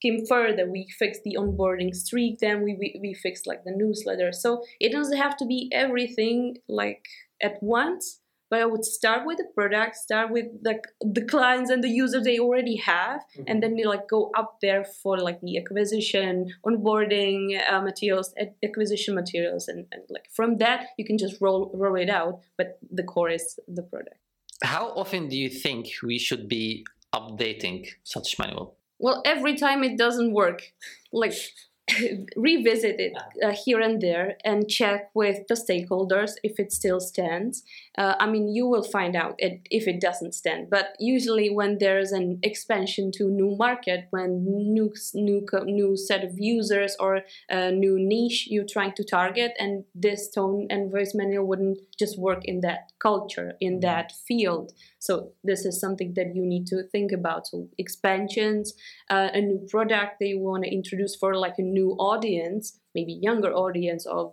came 0.00 0.24
further. 0.26 0.68
We 0.68 0.88
fixed 0.98 1.22
the 1.24 1.36
onboarding 1.38 1.94
streak. 1.94 2.38
Then 2.40 2.62
we, 2.62 2.74
we, 2.74 2.98
we 3.00 3.14
fixed 3.14 3.46
like 3.46 3.64
the 3.64 3.70
newsletter. 3.70 4.32
So 4.32 4.64
it 4.80 4.92
doesn't 4.92 5.16
have 5.18 5.36
to 5.36 5.46
be 5.46 5.70
everything 5.72 6.56
like 6.68 7.04
at 7.42 7.62
once 7.62 8.22
but 8.52 8.60
I 8.60 8.66
would 8.66 8.84
start 8.84 9.24
with 9.24 9.38
the 9.38 9.46
product, 9.54 9.96
start 9.96 10.30
with 10.30 10.44
like 10.62 10.82
the 11.00 11.24
clients 11.24 11.70
and 11.70 11.82
the 11.82 11.88
users 11.88 12.24
they 12.24 12.38
already 12.38 12.76
have, 12.76 13.22
mm-hmm. 13.22 13.44
and 13.46 13.62
then 13.62 13.78
you 13.78 13.88
like 13.88 14.06
go 14.06 14.30
up 14.36 14.58
there 14.60 14.84
for 14.84 15.16
like 15.16 15.40
the 15.40 15.56
acquisition, 15.56 16.52
onboarding 16.66 17.58
uh, 17.66 17.80
materials, 17.80 18.34
acquisition 18.62 19.14
materials, 19.14 19.68
and, 19.68 19.86
and 19.90 20.02
like 20.10 20.26
from 20.30 20.58
that 20.58 20.88
you 20.98 21.06
can 21.06 21.16
just 21.16 21.40
roll 21.40 21.70
roll 21.72 21.96
it 21.96 22.10
out. 22.10 22.40
But 22.58 22.78
the 22.90 23.04
core 23.04 23.30
is 23.30 23.58
the 23.66 23.84
product. 23.84 24.18
How 24.62 24.88
often 24.88 25.28
do 25.28 25.36
you 25.38 25.48
think 25.48 25.86
we 26.02 26.18
should 26.18 26.46
be 26.46 26.84
updating 27.14 27.88
such 28.04 28.38
manual? 28.38 28.76
Well, 28.98 29.22
every 29.24 29.56
time 29.56 29.82
it 29.82 29.96
doesn't 29.96 30.34
work, 30.34 30.60
like 31.10 31.32
revisit 32.36 32.96
it 32.98 33.12
uh, 33.44 33.54
here 33.64 33.80
and 33.80 34.00
there 34.00 34.36
and 34.44 34.68
check 34.68 35.10
with 35.14 35.46
the 35.48 35.54
stakeholders 35.54 36.32
if 36.42 36.58
it 36.58 36.72
still 36.72 37.00
stands. 37.00 37.62
Uh, 37.96 38.14
I 38.18 38.26
mean, 38.26 38.48
you 38.48 38.66
will 38.66 38.82
find 38.82 39.16
out 39.16 39.34
it, 39.38 39.60
if 39.70 39.86
it 39.86 40.00
doesn't 40.00 40.34
stand. 40.34 40.70
But 40.70 40.94
usually, 40.98 41.50
when 41.50 41.78
there's 41.78 42.12
an 42.12 42.38
expansion 42.42 43.12
to 43.12 43.30
new 43.30 43.56
market, 43.56 44.06
when 44.10 44.44
new 44.44 44.92
new 45.14 45.46
new 45.64 45.96
set 45.96 46.24
of 46.24 46.38
users 46.38 46.96
or 46.98 47.22
a 47.48 47.70
new 47.70 47.98
niche 47.98 48.48
you're 48.50 48.66
trying 48.66 48.92
to 48.92 49.04
target, 49.04 49.52
and 49.58 49.84
this 49.94 50.30
tone 50.30 50.66
and 50.70 50.90
voice 50.90 51.14
manual 51.14 51.46
wouldn't 51.46 51.78
just 51.98 52.18
work 52.18 52.42
in 52.44 52.60
that 52.60 52.92
culture 52.98 53.54
in 53.60 53.74
mm-hmm. 53.74 53.80
that 53.80 54.12
field. 54.26 54.72
So 55.02 55.32
this 55.42 55.64
is 55.64 55.80
something 55.80 56.14
that 56.14 56.36
you 56.36 56.46
need 56.46 56.68
to 56.68 56.84
think 56.84 57.10
about. 57.10 57.48
So 57.48 57.68
expansions, 57.76 58.72
uh, 59.10 59.30
a 59.34 59.40
new 59.40 59.66
product 59.68 60.20
they 60.20 60.34
want 60.34 60.62
to 60.62 60.72
introduce 60.72 61.16
for 61.16 61.34
like 61.34 61.58
a 61.58 61.62
new 61.62 61.96
audience, 61.98 62.78
maybe 62.94 63.18
younger 63.20 63.52
audience 63.52 64.06
or 64.06 64.32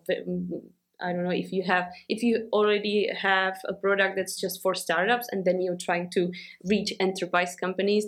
I 1.01 1.11
don't 1.11 1.23
know 1.23 1.31
if 1.31 1.51
you 1.51 1.63
have 1.63 1.87
if 2.07 2.21
you 2.21 2.49
already 2.53 3.09
have 3.19 3.57
a 3.67 3.73
product 3.73 4.15
that's 4.15 4.39
just 4.39 4.61
for 4.61 4.75
startups 4.75 5.27
and 5.31 5.43
then 5.43 5.59
you're 5.59 5.83
trying 5.87 6.11
to 6.11 6.31
reach 6.63 6.93
enterprise 6.99 7.55
companies, 7.55 8.05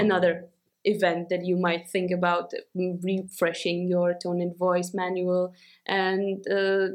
another 0.00 0.48
event 0.84 1.28
that 1.28 1.44
you 1.44 1.56
might 1.56 1.88
think 1.88 2.10
about 2.10 2.50
refreshing 2.74 3.86
your 3.86 4.14
tone 4.20 4.40
and 4.40 4.56
voice 4.56 4.92
manual 4.94 5.54
and 5.86 6.44
uh, 6.48 6.88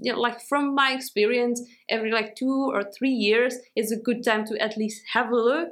you 0.00 0.12
know 0.12 0.20
like 0.20 0.40
from 0.40 0.74
my 0.74 0.92
experience 0.92 1.62
every 1.88 2.10
like 2.10 2.34
two 2.34 2.70
or 2.72 2.82
three 2.96 3.10
years 3.10 3.56
is 3.76 3.92
a 3.92 3.96
good 3.96 4.24
time 4.24 4.44
to 4.44 4.60
at 4.60 4.76
least 4.76 5.02
have 5.12 5.30
a 5.30 5.36
look 5.36 5.70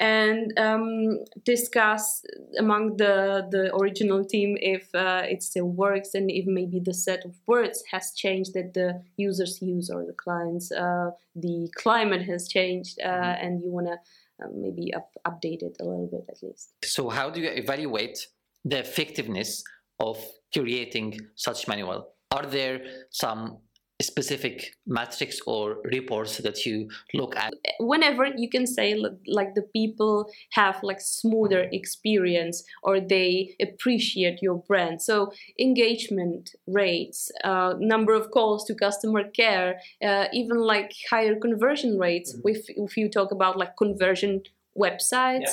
and 0.00 0.56
um, 0.58 1.18
discuss 1.44 2.22
among 2.58 2.96
the 2.98 3.46
the 3.50 3.74
original 3.74 4.24
team 4.24 4.56
if 4.60 4.94
uh, 4.94 5.22
it 5.24 5.42
still 5.42 5.68
works 5.68 6.14
and 6.14 6.30
if 6.30 6.46
maybe 6.46 6.80
the 6.82 6.94
set 6.94 7.24
of 7.24 7.34
words 7.46 7.82
has 7.90 8.12
changed 8.14 8.54
that 8.54 8.74
the 8.74 9.02
users 9.16 9.60
use 9.60 9.90
or 9.90 10.06
the 10.06 10.12
clients 10.12 10.70
uh, 10.72 11.10
the 11.34 11.68
climate 11.76 12.22
has 12.22 12.48
changed 12.48 12.98
uh, 13.04 13.08
mm-hmm. 13.08 13.46
and 13.46 13.60
you 13.62 13.70
want 13.70 13.86
to 13.86 13.96
uh, 14.40 14.48
maybe 14.54 14.94
up, 14.94 15.10
update 15.26 15.62
it 15.62 15.76
a 15.80 15.84
little 15.84 16.08
bit 16.10 16.24
at 16.28 16.40
least 16.42 16.72
so 16.84 17.08
how 17.08 17.28
do 17.28 17.40
you 17.40 17.50
evaluate 17.50 18.28
the 18.64 18.78
effectiveness 18.78 19.64
of 20.00 20.18
creating 20.52 21.18
such 21.34 21.68
manual? 21.68 22.08
Are 22.30 22.46
there 22.46 22.80
some 23.10 23.58
specific 24.00 24.76
metrics 24.86 25.40
or 25.46 25.78
reports 25.84 26.38
that 26.38 26.64
you 26.64 26.88
look 27.14 27.34
at 27.36 27.52
whenever 27.80 28.26
you 28.26 28.48
can 28.48 28.64
say 28.64 28.94
like 29.26 29.54
the 29.56 29.66
people 29.72 30.30
have 30.52 30.78
like 30.84 31.00
smoother 31.00 31.68
experience 31.72 32.62
or 32.84 33.00
they 33.00 33.56
appreciate 33.60 34.40
your 34.40 34.62
brand 34.68 35.02
so 35.02 35.32
engagement 35.58 36.54
rates 36.68 37.32
uh, 37.42 37.74
number 37.80 38.14
of 38.14 38.30
calls 38.30 38.64
to 38.64 38.74
customer 38.74 39.24
care 39.30 39.80
uh, 40.04 40.26
even 40.32 40.58
like 40.58 40.92
higher 41.10 41.34
conversion 41.34 41.98
rates 41.98 42.36
mm-hmm. 42.36 42.50
if, 42.50 42.66
if 42.68 42.96
you 42.96 43.08
talk 43.10 43.32
about 43.32 43.58
like 43.58 43.76
conversion 43.76 44.40
websites 44.78 45.50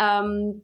yeah. 0.00 0.18
um, 0.18 0.60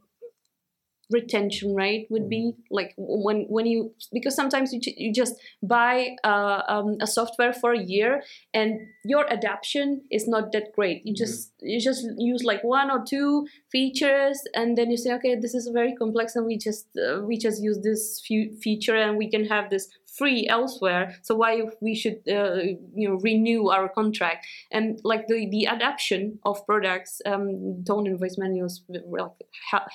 retention 1.10 1.74
rate 1.74 2.06
would 2.10 2.28
be 2.28 2.52
mm-hmm. 2.52 2.74
like 2.74 2.94
when 2.96 3.46
when 3.48 3.66
you 3.66 3.92
because 4.12 4.34
sometimes 4.34 4.72
you, 4.72 4.80
you 4.96 5.12
just 5.12 5.34
buy 5.62 6.16
uh, 6.24 6.62
um, 6.68 6.96
a 7.00 7.06
software 7.06 7.52
for 7.52 7.72
a 7.72 7.82
year 7.82 8.22
and 8.54 8.80
your 9.04 9.30
adaptation 9.32 10.02
is 10.10 10.28
not 10.28 10.52
that 10.52 10.72
great 10.74 11.02
you 11.04 11.14
just 11.14 11.48
mm-hmm. 11.48 11.68
you 11.68 11.80
just 11.80 12.06
use 12.18 12.44
like 12.44 12.62
one 12.62 12.90
or 12.90 13.04
two 13.04 13.46
features 13.70 14.40
and 14.54 14.78
then 14.78 14.90
you 14.90 14.96
say 14.96 15.12
okay 15.12 15.34
this 15.34 15.54
is 15.54 15.68
very 15.72 15.94
complex 15.94 16.36
and 16.36 16.46
we 16.46 16.56
just 16.56 16.86
uh, 16.96 17.20
we 17.22 17.36
just 17.36 17.62
use 17.62 17.80
this 17.82 18.22
few 18.26 18.56
feature 18.62 18.96
and 18.96 19.16
we 19.16 19.28
can 19.28 19.44
have 19.44 19.70
this 19.70 19.88
free 20.20 20.46
elsewhere 20.56 21.04
so 21.22 21.34
why 21.34 21.52
we 21.80 21.94
should 21.94 22.18
uh, 22.28 22.60
you 23.00 23.08
know 23.08 23.16
renew 23.28 23.68
our 23.68 23.88
contract? 23.88 24.46
And 24.70 25.00
like 25.12 25.26
the 25.28 25.48
the 25.54 25.66
adaptation 25.66 26.38
of 26.44 26.64
products 26.66 27.12
um, 27.30 27.84
tone 27.86 28.06
and 28.06 28.18
voice 28.18 28.36
manuals 28.38 28.82
like 28.88 29.38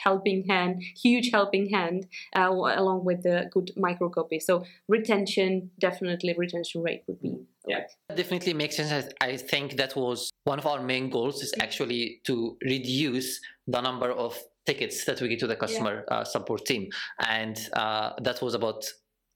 helping 0.06 0.40
hand 0.48 0.84
huge 1.04 1.28
helping 1.38 1.70
hand 1.70 2.08
uh, 2.36 2.50
along 2.82 3.06
with 3.06 3.20
the 3.28 3.38
good 3.56 3.70
microcopy. 3.88 4.42
So 4.42 4.64
retention 4.88 5.70
definitely 5.80 6.34
retention 6.38 6.82
rate 6.82 7.04
would 7.08 7.22
be 7.22 7.34
yeah. 7.68 7.82
definitely 8.16 8.54
makes 8.54 8.76
sense. 8.78 9.10
I 9.22 9.38
think 9.38 9.78
that 9.78 9.96
was 9.96 10.30
one 10.44 10.60
of 10.60 10.66
our 10.66 10.82
main 10.82 11.10
goals 11.10 11.42
is 11.42 11.54
actually 11.60 12.22
to 12.28 12.58
reduce 12.64 13.40
the 13.68 13.82
number 13.82 14.12
of 14.12 14.38
tickets 14.66 15.06
that 15.06 15.22
we 15.22 15.28
get 15.30 15.40
to 15.40 15.48
the 15.48 15.56
customer 15.56 16.04
yeah. 16.08 16.18
uh, 16.18 16.24
support 16.24 16.66
team. 16.66 16.90
And 17.20 17.58
uh, 17.74 18.12
that 18.22 18.42
was 18.42 18.54
about 18.54 18.86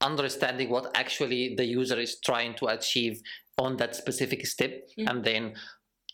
understanding 0.02 0.70
what 0.70 0.92
actually 0.96 1.56
the 1.56 1.66
user 1.66 2.00
is 2.00 2.20
trying 2.20 2.54
to 2.56 2.68
achieve 2.68 3.22
on 3.58 3.78
that 3.78 3.96
specific 3.96 4.46
step 4.46 4.72
mm-hmm. 4.98 5.08
and 5.08 5.24
then 5.24 5.54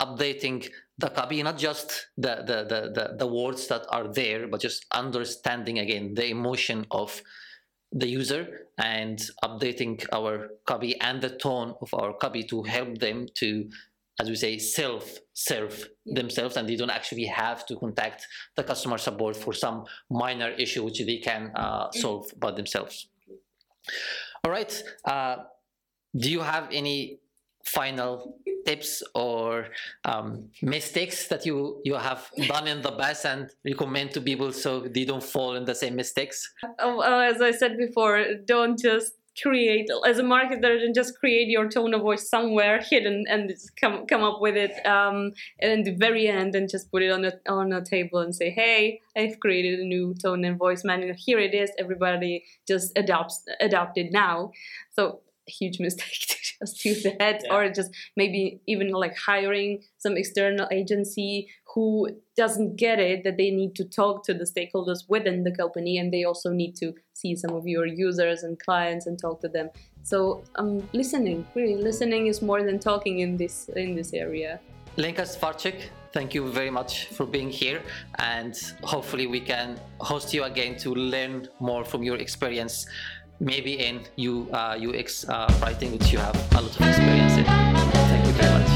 updating 0.02 0.68
the 0.98 1.10
copy 1.10 1.42
not 1.44 1.58
just 1.58 2.08
the, 2.18 2.36
the, 2.48 2.66
the, 2.68 2.92
the, 2.94 3.16
the 3.18 3.28
words 3.28 3.68
that 3.68 3.86
are 3.90 4.08
there 4.12 4.48
but 4.48 4.60
just 4.60 4.86
understanding 4.94 5.80
again 5.80 6.14
the 6.16 6.28
emotion 6.28 6.86
of 6.92 7.22
the 7.92 8.08
user 8.08 8.68
and 8.78 9.20
updating 9.44 10.04
our 10.12 10.50
copy 10.66 11.00
and 11.00 11.22
the 11.22 11.30
tone 11.30 11.74
of 11.82 11.94
our 11.94 12.14
copy 12.14 12.44
to 12.44 12.64
help 12.64 12.98
them 12.98 13.26
to 13.36 13.70
as 14.20 14.30
we 14.30 14.36
say 14.36 14.58
self 14.58 15.20
serve 15.34 15.90
yeah. 16.06 16.16
themselves 16.16 16.58
and 16.58 16.68
they 16.68 16.76
don't 16.76 16.90
actually 16.90 17.26
have 17.26 17.66
to 17.66 17.76
contact 17.78 18.26
the 18.56 18.64
customer 18.64 18.98
support 18.98 19.36
for 19.36 19.54
some 19.54 19.86
minor 20.10 20.50
issue 20.52 20.84
which 20.84 21.06
they 21.06 21.18
can 21.18 21.52
uh, 21.56 21.88
mm-hmm. 21.88 22.00
solve 22.00 22.26
by 22.38 22.52
themselves 22.52 23.08
all 24.44 24.52
right. 24.52 24.84
Uh, 25.04 25.38
do 26.16 26.32
you 26.32 26.42
have 26.42 26.70
any 26.72 27.20
final 27.66 28.38
tips 28.66 29.04
or 29.14 29.68
um, 30.06 30.50
mistakes 30.62 31.28
that 31.28 31.46
you 31.46 31.82
you 31.84 31.96
have 31.96 32.30
done 32.48 32.68
in 32.68 32.82
the 32.82 32.92
past 32.92 33.26
and 33.26 33.50
recommend 33.66 34.12
to 34.12 34.22
people 34.22 34.52
so 34.52 34.82
they 34.82 35.06
don't 35.06 35.24
fall 35.24 35.56
in 35.56 35.66
the 35.66 35.76
same 35.76 35.96
mistakes? 35.96 36.52
Oh, 36.80 37.02
oh, 37.04 37.20
as 37.20 37.42
I 37.42 37.52
said 37.52 37.78
before, 37.78 38.24
don't 38.46 38.78
just 38.78 39.14
create 39.42 39.90
as 40.08 40.20
a 40.20 40.24
marketer 40.24 40.84
and 40.84 40.96
just 40.96 41.20
create 41.20 41.48
your 41.48 41.70
tone 41.70 41.94
of 41.94 42.02
voice 42.02 42.30
somewhere 42.30 42.82
hidden 42.82 43.26
and 43.30 43.52
come 43.80 44.06
come 44.06 44.24
up 44.24 44.40
with 44.42 44.56
it 44.56 44.86
um, 44.86 45.34
and 45.60 45.86
the 45.86 45.96
very 45.96 46.28
end 46.28 46.56
and 46.56 46.70
just 46.70 46.92
put 46.92 47.02
it 47.02 47.12
on 47.12 47.26
a 47.26 47.34
on 47.48 47.74
a 47.74 47.84
table 47.84 48.20
and 48.20 48.34
say 48.34 48.50
hey 48.50 49.02
I've 49.16 49.40
created 49.40 49.80
a 49.80 49.86
new 49.86 50.14
tone 50.14 50.44
and 50.44 50.58
voice 50.58 50.84
manual 50.84 51.16
here 51.18 51.40
it 51.40 51.54
is. 51.54 51.72
Everybody 51.80 52.44
just 52.68 52.92
adopts 52.98 53.44
adopt 53.60 53.98
it 53.98 54.12
now. 54.12 54.52
So 54.94 55.22
huge 55.48 55.80
mistake 55.88 56.28
to 56.28 56.38
just 56.60 56.82
do 56.82 56.96
that. 57.18 57.42
Yeah. 57.44 57.54
or 57.54 57.70
just 57.70 57.92
maybe 58.16 58.62
even 58.68 58.90
like 58.92 59.16
hiring 59.18 59.84
some 59.98 60.18
external 60.18 60.68
agency 60.72 61.48
who 61.74 62.08
doesn't 62.38 62.78
get 62.78 63.00
it 63.00 63.24
that 63.24 63.38
they 63.38 63.52
need 63.52 63.76
to 63.76 63.84
talk 63.84 64.24
to 64.26 64.34
the 64.34 64.46
stakeholders 64.46 65.00
within 65.10 65.44
the 65.44 65.52
company 65.52 65.98
and 65.98 66.14
they 66.14 66.24
also 66.24 66.52
need 66.52 66.76
to 66.78 66.94
see 67.14 67.36
some 67.36 67.54
of 67.54 67.68
your 67.68 67.86
users 67.86 68.44
and 68.44 68.60
clients 68.60 69.06
and 69.08 69.20
talk 69.20 69.42
to 69.42 69.50
them. 69.50 69.70
So 70.04 70.44
um, 70.56 70.88
listening 70.94 71.46
really 71.56 71.76
listening 71.76 72.28
is 72.28 72.42
more 72.42 72.64
than 72.64 72.80
talking 72.80 73.20
in 73.20 73.38
this 73.38 73.70
in 73.76 73.96
this 73.96 74.14
area. 74.14 74.60
Lenka 74.98 75.24
Svarchik, 75.24 75.90
thank 76.14 76.34
you 76.34 76.48
very 76.48 76.70
much 76.70 77.08
for 77.08 77.26
being 77.26 77.50
here 77.50 77.82
and 78.20 78.56
hopefully 78.82 79.28
we 79.28 79.42
can 79.42 79.78
host 80.00 80.34
you 80.34 80.46
again 80.46 80.78
to 80.78 80.96
learn 80.96 81.50
more 81.60 81.84
from 81.84 82.02
your 82.02 82.16
experience 82.16 82.86
maybe 83.40 83.80
in 83.80 84.02
you 84.16 84.50
UX 84.52 85.28
uh, 85.28 85.34
uh, 85.34 85.54
writing, 85.62 85.92
which 85.92 86.12
you 86.12 86.20
have 86.20 86.36
a 86.54 86.62
lot 86.62 86.80
of 86.80 86.88
experience 86.88 87.38
in. 87.38 87.46
Thank 87.46 88.26
you 88.28 88.34
very 88.34 88.52
much. 88.60 88.75